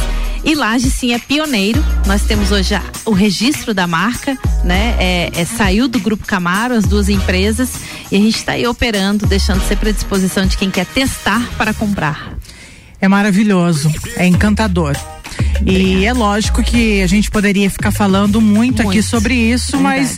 E 0.45 0.55
Laje 0.55 0.91
sim 0.91 1.12
é 1.14 1.20
pioneiro. 1.20 1.84
Nós 2.05 2.24
temos 2.24 2.51
hoje 2.51 2.74
a- 2.76 2.84
o 3.05 3.11
registro 3.11 3.74
da 3.74 3.86
marca, 3.88 4.38
né? 4.64 4.95
É, 4.99 5.32
é- 5.36 5.45
saiu 5.45 5.88
do 5.88 5.99
grupo 5.99 6.26
Camaro, 6.26 6.74
as 6.74 6.86
duas 6.86 7.09
empresas, 7.09 7.72
e 8.11 8.16
a 8.16 8.20
gente 8.20 8.38
está 8.38 8.53
aí 8.53 8.66
operando, 8.68 9.26
deixando 9.26 9.61
sempre 9.68 9.89
à 9.89 9.91
disposição 9.91 10.45
de 10.45 10.57
quem 10.57 10.70
quer 10.70 10.86
testar 10.86 11.41
para 11.57 11.74
comprar. 11.74 12.34
É 12.99 13.07
maravilhoso, 13.07 13.91
é 14.16 14.26
encantador. 14.26 14.95
E 15.66 16.05
é 16.05 16.14
lógico 16.14 16.61
que 16.64 17.01
a 17.01 17.07
gente 17.07 17.30
poderia 17.32 17.70
ficar 17.70 17.91
falando 17.91 18.39
muito, 18.41 18.82
aqui 18.82 18.93
Muito. 18.93 19.03
sobre 19.03 19.34
isso, 19.34 19.78
mas 19.80 20.18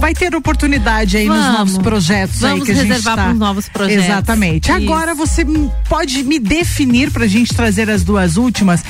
vai 0.00 0.14
ter 0.14 0.34
oportunidade 0.34 1.16
aí 1.16 1.26
nos 1.26 1.36
Vamos. 1.38 1.58
novos 1.58 1.78
projetos 1.78 2.44
aí 2.44 2.50
Vamos 2.50 2.64
que 2.66 2.72
a 2.72 2.74
gente 2.74 2.86
reservar 2.88 3.16
tá... 3.16 3.24
pros 3.26 3.38
novos 3.38 3.68
projetos. 3.68 4.04
Exatamente. 4.04 4.70
Isso. 4.70 4.76
Agora 4.76 5.14
você 5.14 5.44
pode 5.88 6.22
me 6.22 6.38
definir 6.38 7.10
pra 7.10 7.26
gente 7.26 7.54
trazer 7.54 7.88
as 7.90 8.02
duas 8.04 8.36
últimas. 8.36 8.82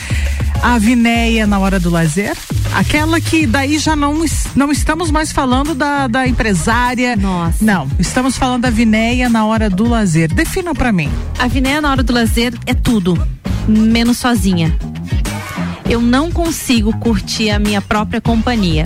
A 0.64 0.78
Vinéia 0.78 1.46
na 1.46 1.58
hora 1.58 1.78
do 1.78 1.90
lazer, 1.90 2.34
aquela 2.74 3.20
que 3.20 3.46
daí 3.46 3.78
já 3.78 3.94
não, 3.94 4.24
não 4.56 4.72
estamos 4.72 5.10
mais 5.10 5.30
falando 5.30 5.74
da, 5.74 6.06
da 6.06 6.26
empresária. 6.26 7.14
Nossa. 7.16 7.62
Não, 7.62 7.86
estamos 7.98 8.38
falando 8.38 8.62
da 8.62 8.70
Vinéia 8.70 9.28
na 9.28 9.44
hora 9.44 9.68
do 9.68 9.86
lazer. 9.86 10.32
Defina 10.32 10.74
pra 10.74 10.90
mim. 10.90 11.10
A 11.38 11.46
Vinéia 11.48 11.82
na 11.82 11.90
hora 11.90 12.02
do 12.02 12.14
lazer 12.14 12.54
é 12.64 12.72
tudo, 12.72 13.14
menos 13.68 14.16
sozinha. 14.16 14.74
Eu 15.88 16.00
não 16.00 16.32
consigo 16.32 16.98
curtir 16.98 17.50
a 17.50 17.58
minha 17.58 17.82
própria 17.82 18.22
companhia. 18.22 18.84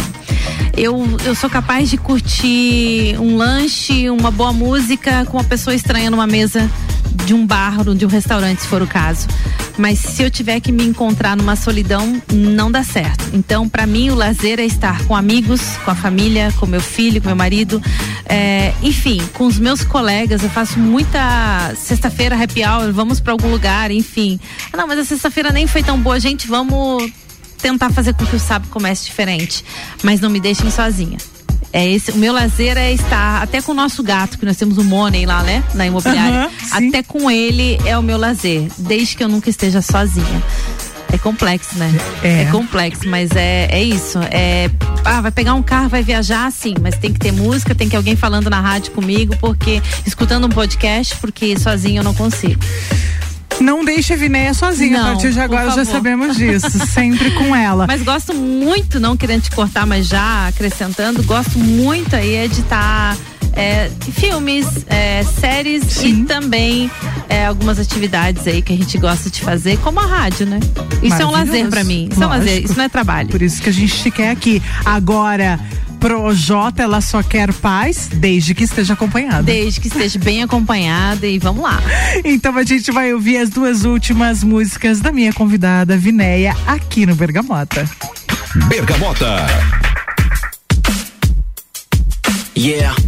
Eu, 0.76 1.06
eu 1.24 1.34
sou 1.36 1.48
capaz 1.48 1.88
de 1.88 1.96
curtir 1.96 3.16
um 3.20 3.36
lanche, 3.36 4.10
uma 4.10 4.32
boa 4.32 4.52
música 4.52 5.24
com 5.26 5.36
uma 5.36 5.44
pessoa 5.44 5.76
estranha 5.76 6.10
numa 6.10 6.26
mesa 6.26 6.68
de 7.24 7.34
um 7.34 7.46
bar 7.46 7.86
ou 7.86 7.94
de 7.94 8.04
um 8.04 8.08
restaurante, 8.08 8.62
se 8.62 8.68
for 8.68 8.82
o 8.82 8.86
caso. 8.86 9.26
Mas 9.76 9.98
se 9.98 10.22
eu 10.22 10.30
tiver 10.30 10.60
que 10.60 10.72
me 10.72 10.84
encontrar 10.84 11.36
numa 11.36 11.54
solidão, 11.54 12.20
não 12.32 12.70
dá 12.70 12.82
certo. 12.82 13.24
Então, 13.32 13.68
para 13.68 13.86
mim, 13.86 14.10
o 14.10 14.14
lazer 14.14 14.58
é 14.58 14.64
estar 14.64 15.04
com 15.04 15.14
amigos, 15.14 15.60
com 15.84 15.90
a 15.90 15.94
família, 15.94 16.52
com 16.58 16.66
meu 16.66 16.80
filho, 16.80 17.20
com 17.20 17.28
meu 17.28 17.36
marido, 17.36 17.80
é, 18.24 18.74
enfim, 18.82 19.20
com 19.34 19.46
os 19.46 19.58
meus 19.58 19.84
colegas. 19.84 20.42
Eu 20.42 20.50
faço 20.50 20.78
muita 20.78 21.74
sexta-feira 21.76 22.42
happy 22.42 22.64
hour, 22.64 22.92
vamos 22.92 23.20
para 23.20 23.32
algum 23.32 23.50
lugar, 23.50 23.90
enfim. 23.90 24.40
Ah, 24.72 24.76
Não, 24.76 24.86
mas 24.86 24.98
a 24.98 25.04
sexta-feira 25.04 25.52
nem 25.52 25.66
foi 25.66 25.82
tão 25.82 25.98
boa, 26.00 26.18
gente. 26.18 26.48
Vamos 26.48 27.10
tentar 27.62 27.90
fazer 27.90 28.14
com 28.14 28.26
que 28.26 28.36
o 28.36 28.40
sábado 28.40 28.68
comece 28.70 29.04
diferente. 29.04 29.64
Mas 30.02 30.20
não 30.20 30.30
me 30.30 30.40
deixem 30.40 30.70
sozinha. 30.70 31.18
É 31.72 31.86
esse, 31.86 32.12
o 32.12 32.16
meu 32.16 32.32
lazer 32.32 32.76
é 32.76 32.92
estar 32.92 33.42
até 33.42 33.60
com 33.60 33.72
o 33.72 33.74
nosso 33.74 34.02
gato, 34.02 34.38
que 34.38 34.46
nós 34.46 34.56
temos 34.56 34.78
um 34.78 34.84
Money 34.84 35.26
lá, 35.26 35.42
né? 35.42 35.62
Na 35.74 35.86
imobiliária. 35.86 36.50
Sim. 36.50 36.88
até 36.88 37.02
com 37.02 37.30
ele 37.30 37.78
é 37.84 37.96
o 37.96 38.02
meu 38.02 38.16
lazer, 38.16 38.68
desde 38.78 39.16
que 39.16 39.22
eu 39.22 39.28
nunca 39.28 39.50
esteja 39.50 39.82
sozinha. 39.82 40.42
É 41.10 41.16
complexo, 41.16 41.78
né? 41.78 41.90
É. 42.22 42.44
complexo, 42.46 43.08
mas 43.08 43.30
é, 43.34 43.68
é 43.70 43.82
isso. 43.82 44.18
É, 44.30 44.70
ah, 45.04 45.22
vai 45.22 45.30
pegar 45.30 45.54
um 45.54 45.62
carro, 45.62 45.88
vai 45.88 46.02
viajar, 46.02 46.50
sim, 46.52 46.74
mas 46.80 46.96
tem 46.96 47.12
que 47.12 47.18
ter 47.18 47.32
música, 47.32 47.74
tem 47.74 47.88
que 47.88 47.96
alguém 47.96 48.14
falando 48.14 48.50
na 48.50 48.60
rádio 48.60 48.92
comigo, 48.92 49.34
porque 49.38 49.82
escutando 50.06 50.46
um 50.46 50.50
podcast, 50.50 51.16
porque 51.16 51.58
sozinho 51.58 52.00
eu 52.00 52.04
não 52.04 52.14
consigo. 52.14 52.60
Não 53.60 53.84
deixe 53.84 54.14
a 54.14 54.16
Vinéia 54.16 54.54
sozinha. 54.54 54.98
Não, 54.98 55.08
a 55.08 55.12
partir 55.12 55.32
de 55.32 55.40
agora 55.40 55.70
já 55.70 55.84
sabemos 55.84 56.36
disso. 56.36 56.78
sempre 56.88 57.30
com 57.32 57.54
ela. 57.54 57.86
Mas 57.86 58.02
gosto 58.02 58.34
muito, 58.34 59.00
não 59.00 59.16
querendo 59.16 59.42
te 59.42 59.50
cortar, 59.50 59.86
mas 59.86 60.06
já 60.06 60.48
acrescentando, 60.48 61.22
gosto 61.22 61.58
muito 61.58 62.14
aí 62.14 62.34
é 62.34 62.48
de 62.48 62.60
estar 62.60 63.16
é, 63.52 63.90
filmes, 64.12 64.66
é, 64.86 65.24
séries 65.24 66.02
e 66.02 66.22
também 66.24 66.90
é, 67.28 67.46
algumas 67.46 67.78
atividades 67.78 68.46
aí 68.46 68.62
que 68.62 68.72
a 68.72 68.76
gente 68.76 68.96
gosta 68.98 69.28
de 69.28 69.40
fazer, 69.40 69.76
como 69.78 69.98
a 69.98 70.06
rádio, 70.06 70.46
né? 70.46 70.60
Isso 71.02 71.20
é 71.20 71.26
um 71.26 71.30
lazer 71.30 71.68
pra 71.68 71.82
mim. 71.82 72.08
Isso 72.10 72.22
é 72.22 72.26
um 72.26 72.30
lazer, 72.30 72.46
Lógico. 72.46 72.66
isso 72.66 72.78
não 72.78 72.84
é 72.84 72.88
trabalho. 72.88 73.28
Por 73.28 73.42
isso 73.42 73.60
que 73.60 73.68
a 73.68 73.72
gente 73.72 74.02
te 74.02 74.10
quer 74.10 74.30
aqui. 74.30 74.62
Agora, 74.84 75.58
Projota, 75.98 76.82
ela 76.82 77.00
só 77.00 77.22
quer 77.22 77.52
paz 77.52 78.08
desde 78.12 78.54
que 78.54 78.64
esteja 78.64 78.94
acompanhada. 78.94 79.42
Desde 79.42 79.80
que 79.80 79.88
esteja 79.88 80.18
bem 80.18 80.42
acompanhada 80.42 81.26
e 81.26 81.38
vamos 81.38 81.62
lá. 81.62 81.80
Então 82.24 82.56
a 82.56 82.62
gente 82.62 82.90
vai 82.90 83.12
ouvir 83.12 83.38
as 83.38 83.50
duas 83.50 83.84
últimas 83.84 84.42
músicas 84.44 85.00
da 85.00 85.12
minha 85.12 85.32
convidada 85.32 85.96
Vinéia 85.96 86.56
aqui 86.66 87.04
no 87.04 87.14
Bergamota. 87.14 87.88
Bergamota. 88.68 89.46
Yeah. 92.56 93.07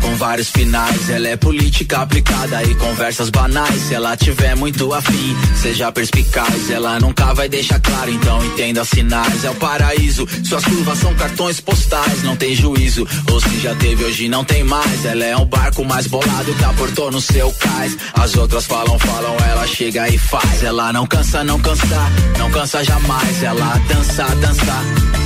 Com 0.00 0.16
vários 0.16 0.50
finais. 0.50 1.10
Ela 1.10 1.28
é 1.28 1.36
política 1.36 1.98
aplicada 1.98 2.62
e 2.62 2.74
conversas 2.76 3.28
banais. 3.28 3.82
Se 3.82 3.94
ela 3.94 4.16
tiver 4.16 4.56
muito 4.56 4.92
afim, 4.94 5.36
seja 5.60 5.92
perspicaz. 5.92 6.70
Ela 6.70 6.98
nunca 6.98 7.34
vai 7.34 7.48
deixar 7.48 7.78
claro, 7.80 8.10
então 8.10 8.44
entenda 8.46 8.84
sinais. 8.84 9.44
É 9.44 9.50
o 9.50 9.54
paraíso, 9.56 10.26
suas 10.44 10.64
curvas 10.64 10.98
são 10.98 11.14
cartões 11.14 11.60
postais. 11.60 12.22
Não 12.22 12.36
tem 12.36 12.54
juízo, 12.54 13.06
ou 13.30 13.40
se 13.40 13.60
já 13.60 13.74
teve, 13.74 14.04
hoje 14.04 14.28
não 14.28 14.44
tem 14.44 14.64
mais. 14.64 15.04
Ela 15.04 15.24
é 15.24 15.36
um 15.36 15.44
barco 15.44 15.84
mais 15.84 16.06
bolado 16.06 16.54
que 16.54 16.64
aportou 16.64 17.10
no 17.10 17.20
seu 17.20 17.52
cais. 17.52 17.96
As 18.14 18.36
outras 18.36 18.66
falam, 18.66 18.98
falam, 18.98 19.36
ela 19.50 19.66
chega 19.66 20.08
e 20.08 20.16
faz. 20.16 20.62
Ela 20.62 20.92
não 20.92 21.06
cansa, 21.06 21.44
não 21.44 21.60
cansa, 21.60 21.84
não 22.38 22.50
cansa 22.50 22.82
jamais. 22.82 23.42
Ela 23.42 23.80
dança, 23.88 24.24
dança, 24.36 25.25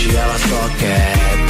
Hoje 0.00 0.16
ela 0.16 0.38
só 0.38 0.68
quer 0.78 1.49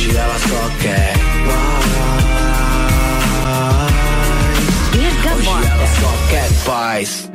Hoje 0.00 0.16
ela 0.16 0.38
só 0.38 0.70
quer 0.80 1.12
paz. 1.44 1.90
Hoje 5.36 5.66
ela 5.66 5.86
só 5.86 6.10
quer 6.30 6.48
paz. 6.64 7.30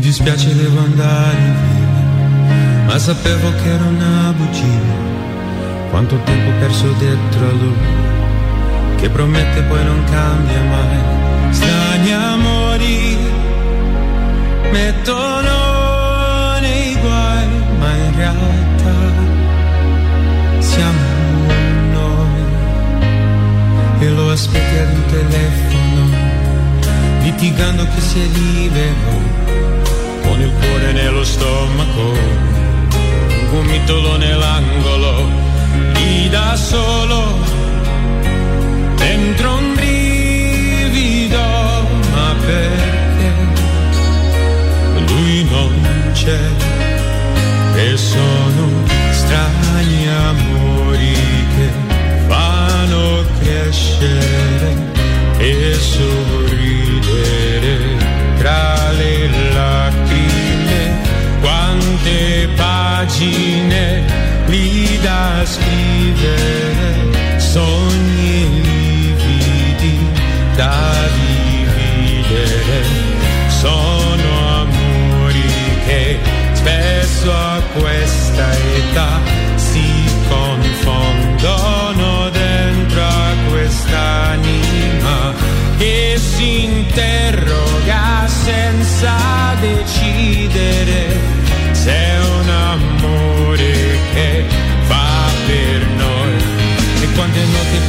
Mi 0.00 0.06
dispiace 0.06 0.56
devo 0.56 0.78
andare 0.78 1.36
via, 1.36 2.84
ma 2.86 2.98
sapevo 2.98 3.52
che 3.56 3.68
era 3.68 3.84
una 3.84 4.32
bugia. 4.34 4.94
Quanto 5.90 6.18
tempo 6.24 6.50
perso 6.58 6.90
dietro 6.92 7.46
a 7.46 7.52
lui, 7.52 8.96
che 8.96 9.10
promette 9.10 9.60
poi 9.64 9.84
non 9.84 10.02
cambia 10.04 10.62
mai. 10.62 11.52
Strani 11.52 12.12
amori 12.14 13.18
mettono 14.72 16.58
nei 16.60 16.96
guai, 16.98 17.48
ma 17.78 17.90
in 17.94 18.16
realtà 18.16 18.94
siamo 20.60 21.52
noi. 21.92 22.42
E 23.98 24.08
lo 24.08 24.30
aspetti 24.30 24.76
ad 24.78 24.94
un 24.94 25.04
telefono, 25.10 26.08
litigando 27.20 27.84
che 27.94 28.00
si 28.00 28.18
è 28.18 28.24
libero 28.24 29.19
stomaco, 31.40 32.12
un 33.40 33.48
gomitolo 33.50 34.16
nell'angolo, 34.18 35.26
lì 35.94 36.28
da 36.28 36.54
solo, 36.54 37.38
dentro 38.96 39.54
un 39.54 39.74
brivido, 39.74 41.40
ma 42.12 42.34
perché 42.44 43.32
lui 45.06 45.44
non 45.50 46.10
c'è? 46.12 46.40
E 47.76 47.96
sono 47.96 48.68
strani 49.10 50.08
amori 50.08 51.14
che 51.56 51.68
fanno 52.28 53.24
crescere 53.40 54.76
e 55.38 55.74
sorridere 55.74 56.29
pagine 63.20 64.02
lì 64.46 64.98
da 65.02 65.44
scrivere 65.44 66.69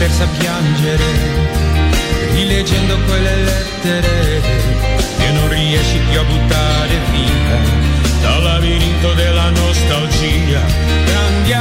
persa 0.02 0.24
a 0.24 0.28
piangere 0.30 1.04
rileggendo 2.32 2.98
quelle 3.06 3.36
lettere 3.36 4.42
che 5.20 5.32
non 5.32 5.48
riesci 5.48 6.00
più 6.10 6.20
a 6.20 6.24
buttare 6.24 6.98
via 7.12 7.60
dal 8.20 8.42
labirinto 8.42 9.14
della 9.14 9.52
nostalgia. 9.52 10.60
Grandi 11.06 11.54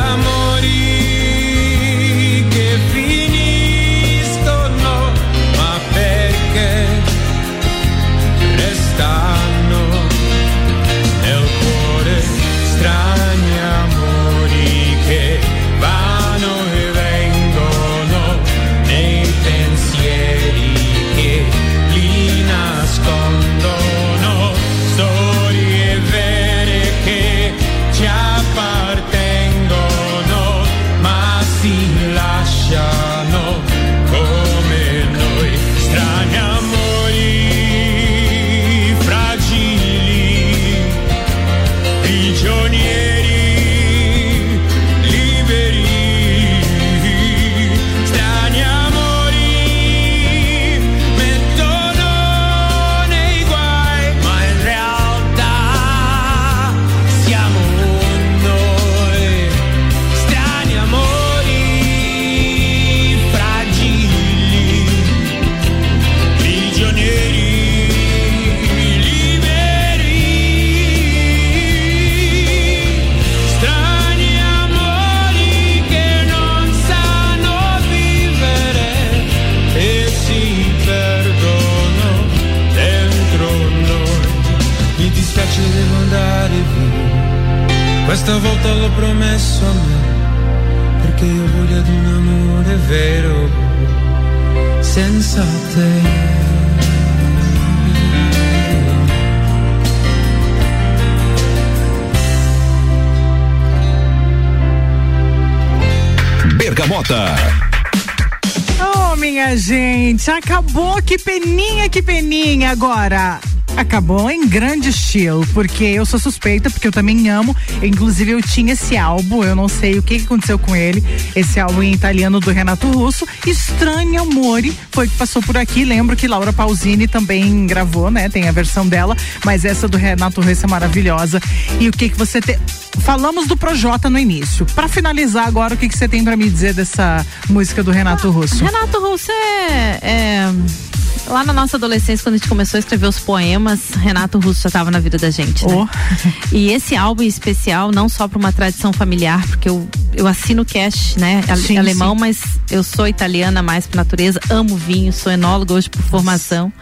acabou 114.01 114.30
em 114.30 114.48
grande 114.48 114.88
estilo, 114.88 115.46
porque 115.53 115.84
eu 115.84 116.07
sou 116.07 116.18
suspeita, 116.18 116.70
porque 116.70 116.88
eu 116.88 116.92
também 116.92 117.28
amo. 117.28 117.55
Inclusive, 117.82 118.30
eu 118.30 118.40
tinha 118.40 118.72
esse 118.72 118.96
álbum, 118.96 119.44
eu 119.44 119.55
não 119.55 119.68
sei 119.68 119.98
o 119.98 120.03
que, 120.03 120.18
que 120.18 120.24
aconteceu 120.24 120.59
com 120.59 120.74
ele. 120.74 121.05
Esse 121.36 121.61
álbum 121.61 121.82
em 121.82 121.92
italiano 121.92 122.40
do 122.40 122.51
Renato 122.51 122.90
Russo. 122.90 123.28
Estranho 123.46 124.22
Amore 124.22 124.74
foi 124.90 125.07
que 125.07 125.14
passou 125.16 125.42
por 125.42 125.59
aqui. 125.59 125.84
Lembro 125.84 126.16
que 126.16 126.26
Laura 126.26 126.51
Pausini 126.51 127.07
também 127.07 127.66
gravou, 127.66 128.11
né? 128.11 128.30
Tem 128.30 128.48
a 128.48 128.53
versão 128.53 128.88
dela, 128.88 129.14
mas 129.44 129.66
essa 129.66 129.86
do 129.86 129.98
Renato 129.98 130.40
Russo 130.40 130.64
é 130.64 130.68
maravilhosa. 130.68 131.38
E 131.78 131.86
o 131.86 131.92
que 131.92 132.09
que 132.09 132.16
você 132.16 132.40
tem. 132.40 132.59
Falamos 133.01 133.46
do 133.46 133.57
Projota 133.57 134.09
no 134.09 134.18
início. 134.18 134.64
Pra 134.64 134.88
finalizar 134.88 135.46
agora, 135.46 135.74
o 135.74 135.76
que 135.76 135.90
que 135.90 135.96
você 135.96 136.09
tem 136.09 136.24
pra 136.24 136.38
me 136.38 136.48
dizer 136.48 136.72
dessa 136.72 137.24
música 137.51 137.82
do 137.82 137.90
Renato 137.90 138.30
Russo? 138.30 138.64
Renato 138.64 138.98
Russo 138.98 139.30
é, 139.30 139.98
é- 140.03 140.89
Lá 141.31 141.45
na 141.45 141.53
nossa 141.53 141.76
adolescência, 141.76 142.24
quando 142.24 142.35
a 142.35 142.39
gente 142.39 142.49
começou 142.49 142.76
a 142.76 142.81
escrever 142.81 143.07
os 143.07 143.20
poemas, 143.20 143.91
Renato 143.91 144.41
Russo 144.41 144.62
já 144.62 144.68
estava 144.68 144.91
na 144.91 144.99
vida 144.99 145.16
da 145.16 145.31
gente. 145.31 145.64
Né? 145.66 145.89
E 146.53 146.72
esse 146.72 146.97
álbum 146.97 147.22
em 147.22 147.28
especial, 147.28 147.93
não 147.93 148.09
só 148.09 148.26
para 148.26 148.39
uma 148.39 148.53
tradição 148.53 148.93
familiar, 148.93 149.47
porque 149.47 149.68
eu, 149.68 149.89
eu 150.12 150.26
assino 150.26 150.64
cast, 150.64 151.18
né? 151.18 151.41
Sim, 151.57 151.78
alemão, 151.78 152.14
sim. 152.14 152.20
mas 152.20 152.41
eu 152.70 152.83
sou 152.83 153.07
italiana 153.07 153.62
mais 153.62 153.87
por 153.87 153.97
natureza, 153.97 154.41
amo 154.51 154.76
vinho, 154.76 155.12
sou 155.12 155.31
enóloga 155.31 155.72
hoje 155.74 155.89
por 155.89 156.03
formação. 156.03 156.72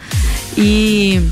E 0.57 1.23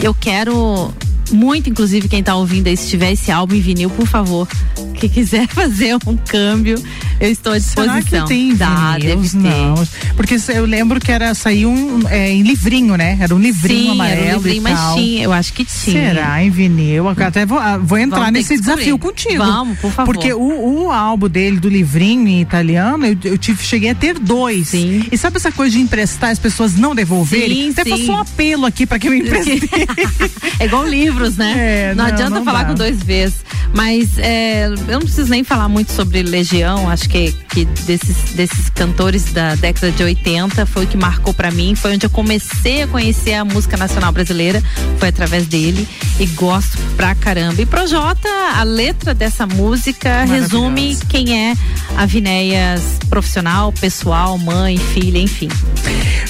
eu 0.00 0.14
quero 0.14 0.94
muito, 1.30 1.70
inclusive, 1.70 2.08
quem 2.08 2.22
tá 2.22 2.34
ouvindo 2.34 2.66
aí, 2.66 2.76
se 2.76 2.88
tiver 2.88 3.12
esse 3.12 3.30
álbum 3.30 3.54
em 3.54 3.60
vinil, 3.60 3.90
por 3.90 4.06
favor, 4.06 4.48
que 4.94 5.08
quiser 5.08 5.46
fazer 5.52 5.96
um 6.06 6.16
câmbio, 6.16 6.82
eu 7.20 7.30
estou 7.30 7.52
à 7.52 7.58
disposição. 7.58 8.02
Será 8.02 8.22
que 8.22 8.28
tem 8.28 8.54
Dá, 8.54 8.98
deve 8.98 9.28
ter. 9.28 9.36
Não, 9.36 9.74
porque 10.16 10.36
eu 10.54 10.64
lembro 10.64 11.00
que 11.00 11.12
era 11.12 11.34
saiu 11.34 11.70
um, 11.70 12.08
é, 12.08 12.30
em 12.30 12.42
livrinho, 12.42 12.96
né? 12.96 13.16
Era 13.20 13.34
um 13.34 13.38
livrinho 13.38 13.84
Sim, 13.84 13.90
amarelo 13.92 14.20
era 14.20 14.38
um 14.38 14.42
livrinho, 14.42 14.62
mas 14.62 14.94
tinha, 14.94 15.22
eu 15.22 15.32
acho 15.32 15.52
que 15.52 15.64
tinha. 15.64 16.10
Será 16.10 16.42
em 16.42 16.50
vinil? 16.50 17.06
Eu 17.06 17.08
Até 17.08 17.46
vou, 17.46 17.58
ah, 17.58 17.78
vou 17.78 17.98
entrar 17.98 18.18
Vamos 18.18 18.32
nesse 18.32 18.58
desafio 18.58 18.98
contigo. 18.98 19.44
Vamos, 19.44 19.78
por 19.78 19.92
favor. 19.92 20.12
Porque 20.12 20.32
o, 20.32 20.84
o 20.84 20.90
álbum 20.90 21.28
dele 21.28 21.60
do 21.60 21.68
livrinho 21.68 22.26
em 22.28 22.40
italiano, 22.40 23.06
eu, 23.06 23.16
eu 23.24 23.38
tive, 23.38 23.62
cheguei 23.62 23.90
a 23.90 23.94
ter 23.94 24.18
dois. 24.18 24.72
E 24.74 25.16
sabe 25.16 25.36
essa 25.36 25.52
coisa 25.52 25.76
de 25.76 25.80
emprestar 25.82 26.30
as 26.30 26.38
pessoas 26.38 26.76
não 26.76 26.94
devolverem? 26.94 27.64
Sim, 27.64 27.70
Até 27.70 27.84
sim. 27.84 27.90
faço 27.90 28.12
um 28.12 28.16
apelo 28.16 28.66
aqui 28.66 28.86
para 28.86 28.98
que 28.98 29.08
eu 29.08 29.14
empreste. 29.14 29.68
é 30.58 30.64
igual 30.64 30.84
livros, 31.18 31.36
né? 31.36 31.54
É, 31.56 31.94
não, 31.94 32.04
não, 32.04 32.12
adianta 32.12 32.30
não 32.30 32.44
falar 32.44 32.62
dá. 32.62 32.68
com 32.68 32.74
dois 32.74 33.02
vezes. 33.02 33.44
Mas 33.74 34.16
é, 34.18 34.66
eu 34.66 34.76
não 34.92 35.00
preciso 35.00 35.28
nem 35.28 35.44
falar 35.44 35.68
muito 35.68 35.92
sobre 35.92 36.22
Legião. 36.22 36.88
Acho 36.88 37.08
que, 37.08 37.32
que 37.32 37.64
desses, 37.64 38.32
desses 38.34 38.70
cantores 38.70 39.32
da 39.32 39.54
década 39.56 39.90
de 39.90 40.02
80 40.02 40.64
foi 40.66 40.84
o 40.84 40.86
que 40.86 40.96
marcou 40.96 41.34
pra 41.34 41.50
mim. 41.50 41.74
Foi 41.74 41.92
onde 41.92 42.06
eu 42.06 42.10
comecei 42.10 42.82
a 42.82 42.86
conhecer 42.86 43.34
a 43.34 43.44
música 43.44 43.76
nacional 43.76 44.12
brasileira. 44.12 44.62
Foi 44.98 45.08
através 45.08 45.46
dele. 45.46 45.86
E 46.18 46.26
gosto 46.26 46.78
pra 46.96 47.14
caramba. 47.14 47.60
E 47.60 47.66
Projota, 47.66 48.28
a 48.54 48.62
letra 48.62 49.12
dessa 49.12 49.46
música 49.46 50.24
resume 50.24 50.96
quem 51.08 51.50
é 51.50 51.54
a 51.96 52.06
Vinéias 52.06 52.98
profissional, 53.08 53.72
pessoal, 53.72 54.38
mãe, 54.38 54.78
filha, 54.78 55.18
enfim. 55.18 55.48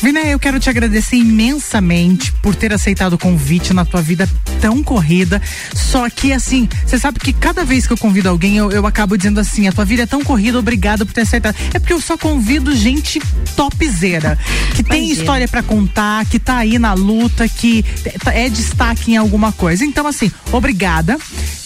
Vina, 0.02 0.20
eu 0.20 0.38
quero 0.38 0.60
te 0.60 0.70
agradecer 0.70 1.16
imensamente 1.16 2.32
por 2.32 2.54
ter 2.54 2.72
aceitado 2.72 3.14
o 3.14 3.18
convite 3.18 3.74
na 3.74 3.84
tua 3.84 4.00
vida 4.00 4.28
tão 4.60 4.77
corrida. 4.82 5.40
Só 5.74 6.08
que, 6.08 6.32
assim, 6.32 6.68
você 6.84 6.98
sabe 6.98 7.18
que 7.18 7.32
cada 7.32 7.64
vez 7.64 7.86
que 7.86 7.92
eu 7.92 7.98
convido 7.98 8.28
alguém, 8.28 8.56
eu, 8.56 8.70
eu 8.70 8.86
acabo 8.86 9.16
dizendo 9.16 9.40
assim: 9.40 9.68
a 9.68 9.72
tua 9.72 9.84
vida 9.84 10.02
é 10.02 10.06
tão 10.06 10.22
corrida, 10.22 10.58
obrigado 10.58 11.06
por 11.06 11.12
ter 11.12 11.22
aceitado. 11.22 11.56
É 11.72 11.78
porque 11.78 11.92
eu 11.92 12.00
só 12.00 12.16
convido 12.16 12.74
gente 12.74 13.20
topzera, 13.56 14.38
que 14.74 14.82
tem 14.82 15.04
Imagina. 15.04 15.20
história 15.20 15.48
pra 15.48 15.62
contar, 15.62 16.24
que 16.26 16.38
tá 16.38 16.58
aí 16.58 16.78
na 16.78 16.94
luta, 16.94 17.48
que 17.48 17.84
é 18.26 18.48
destaque 18.48 19.12
em 19.12 19.16
alguma 19.16 19.52
coisa. 19.52 19.84
Então, 19.84 20.06
assim, 20.06 20.30
obrigada. 20.52 21.18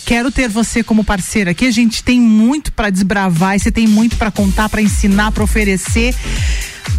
Quero 0.04 0.30
ter 0.32 0.48
você 0.48 0.82
como 0.82 1.04
parceira 1.04 1.52
aqui. 1.52 1.66
A 1.66 1.70
gente 1.70 2.02
tem 2.02 2.20
muito 2.20 2.72
pra 2.72 2.90
desbravar, 2.90 3.56
e 3.56 3.60
você 3.60 3.70
tem 3.70 3.86
muito 3.86 4.16
pra 4.16 4.30
contar, 4.30 4.68
pra 4.68 4.82
ensinar, 4.82 5.32
pra 5.32 5.44
oferecer. 5.44 6.14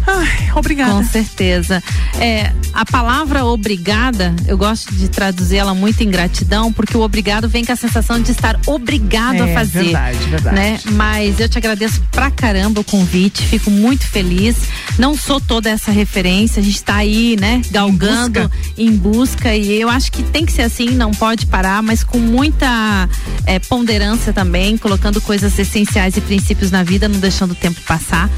Ai, 0.06 0.50
obrigada. 0.54 0.92
Com 0.92 1.04
certeza. 1.04 1.82
É, 2.20 2.52
a 2.72 2.84
palavra 2.84 3.44
obrigada, 3.44 4.34
eu 4.46 4.56
gosto 4.56 4.94
de 4.94 5.08
traduzir 5.08 5.56
ela 5.56 5.74
muito 5.74 6.02
em 6.02 6.10
gratidão, 6.10 6.72
porque 6.72 6.96
o 6.96 7.00
obrigado 7.00 7.48
vem 7.48 7.64
com 7.64 7.72
a 7.72 7.76
sensação 7.76 8.20
de 8.20 8.30
estar 8.32 8.58
obrigado 8.66 9.36
É, 9.36 9.50
a 9.50 9.54
fazer. 9.54 9.84
verdade, 9.84 10.18
verdade. 10.28 10.56
Né? 10.56 10.80
Mas 10.92 11.40
eu 11.40 11.48
te 11.48 11.58
agradeço 11.58 12.02
pra 12.12 12.30
caramba 12.30 12.80
o 12.80 12.84
convite, 12.84 13.42
fico 13.42 13.70
muito 13.70 14.04
feliz. 14.06 14.56
Não 14.98 15.16
sou 15.16 15.40
toda 15.40 15.70
essa 15.70 15.90
referência, 15.90 16.60
a 16.60 16.64
gente 16.64 16.82
tá 16.82 16.96
aí, 16.96 17.36
né, 17.40 17.62
galgando 17.70 18.50
em 18.76 18.90
busca, 18.92 19.54
e 19.54 19.80
eu 19.80 19.88
acho 19.88 20.10
que 20.12 20.22
tem 20.22 20.44
que 20.44 20.52
ser 20.52 20.62
assim, 20.62 20.90
não 20.90 21.12
pode 21.12 21.46
parar, 21.46 21.82
mas 21.82 22.04
com 22.04 22.18
muita 22.18 23.08
é, 23.46 23.58
ponderância 23.58 24.32
também, 24.32 24.76
colocando 24.76 25.20
coisas 25.20 25.58
essenciais 25.58 26.16
e 26.16 26.20
princípios 26.20 26.70
na 26.70 26.82
vida, 26.82 27.08
não 27.08 27.18
deixando 27.18 27.52
o 27.52 27.54
tempo 27.54 27.80
passar. 27.82 28.28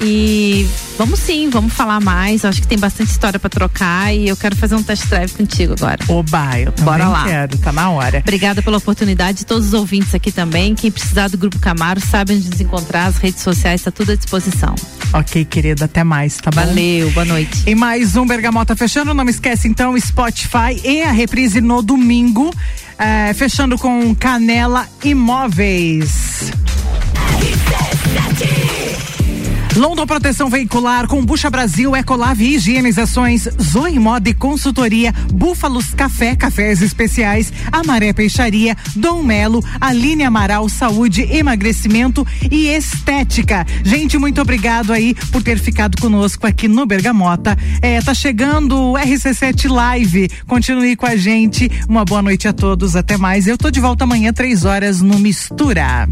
E 0.00 0.66
vamos 0.96 1.07
sim, 1.16 1.48
vamos 1.50 1.72
falar 1.72 2.00
mais. 2.00 2.42
Eu 2.44 2.50
acho 2.50 2.60
que 2.60 2.66
tem 2.66 2.78
bastante 2.78 3.10
história 3.10 3.38
pra 3.38 3.48
trocar 3.48 4.14
e 4.14 4.28
eu 4.28 4.36
quero 4.36 4.56
fazer 4.56 4.74
um 4.74 4.82
test 4.82 5.06
drive 5.06 5.32
contigo 5.32 5.74
agora. 5.78 5.98
Oba, 6.08 6.58
eu 6.60 6.72
Bora 6.82 7.08
lá. 7.08 7.24
quero, 7.24 7.58
tá 7.58 7.72
na 7.72 7.90
hora. 7.90 8.18
Obrigada 8.18 8.62
pela 8.62 8.78
oportunidade, 8.78 9.44
todos 9.46 9.68
os 9.68 9.72
ouvintes 9.74 10.14
aqui 10.14 10.30
também. 10.32 10.74
Quem 10.74 10.90
precisar 10.90 11.28
do 11.28 11.38
Grupo 11.38 11.58
Camaro 11.58 12.00
sabe 12.00 12.34
onde 12.34 12.48
nos 12.48 12.60
encontrar, 12.60 13.06
as 13.06 13.16
redes 13.16 13.42
sociais, 13.42 13.82
tá 13.82 13.90
tudo 13.90 14.12
à 14.12 14.14
disposição. 14.16 14.74
Ok, 15.12 15.44
querida, 15.44 15.86
até 15.86 16.04
mais, 16.04 16.36
tá 16.36 16.50
bom? 16.50 16.60
Valeu, 16.60 17.10
boa 17.12 17.24
noite. 17.24 17.62
E 17.66 17.74
mais 17.74 18.16
um 18.16 18.26
Bergamota 18.26 18.76
fechando, 18.76 19.14
não 19.14 19.28
esquece 19.28 19.66
então 19.68 19.98
Spotify 19.98 20.80
e 20.84 21.02
a 21.02 21.10
reprise 21.12 21.60
no 21.60 21.80
domingo, 21.82 22.52
eh, 22.98 23.32
fechando 23.34 23.78
com 23.78 24.14
Canela 24.14 24.86
Imóveis. 25.02 26.50
London 29.78 30.06
Proteção 30.06 30.50
Veicular, 30.50 31.06
Combucha 31.06 31.48
Brasil, 31.48 31.94
Ecolave 31.94 32.52
Higienizações, 32.56 33.48
Zoe 33.62 33.96
Moda 33.96 34.28
e 34.28 34.34
Consultoria, 34.34 35.14
Búfalos 35.32 35.94
Café, 35.94 36.34
Cafés 36.34 36.82
Especiais, 36.82 37.52
Amaré 37.70 38.12
Peixaria, 38.12 38.76
Dom 38.96 39.22
Melo, 39.22 39.64
Aline 39.80 40.24
Amaral, 40.24 40.68
Saúde, 40.68 41.22
Emagrecimento 41.22 42.26
e 42.50 42.66
Estética. 42.66 43.64
Gente, 43.84 44.18
muito 44.18 44.40
obrigado 44.40 44.92
aí 44.92 45.14
por 45.30 45.44
ter 45.44 45.60
ficado 45.60 45.96
conosco 46.00 46.44
aqui 46.44 46.66
no 46.66 46.84
Bergamota. 46.84 47.56
É, 47.80 48.02
tá 48.02 48.12
chegando 48.12 48.76
o 48.76 48.94
RC7 48.94 49.70
Live. 49.70 50.28
Continue 50.48 50.96
com 50.96 51.06
a 51.06 51.14
gente. 51.14 51.70
Uma 51.88 52.04
boa 52.04 52.20
noite 52.20 52.48
a 52.48 52.52
todos. 52.52 52.96
Até 52.96 53.16
mais. 53.16 53.46
Eu 53.46 53.56
tô 53.56 53.70
de 53.70 53.78
volta 53.78 54.02
amanhã, 54.02 54.32
três 54.32 54.64
horas 54.64 55.00
no 55.00 55.20
Mistura. 55.20 56.08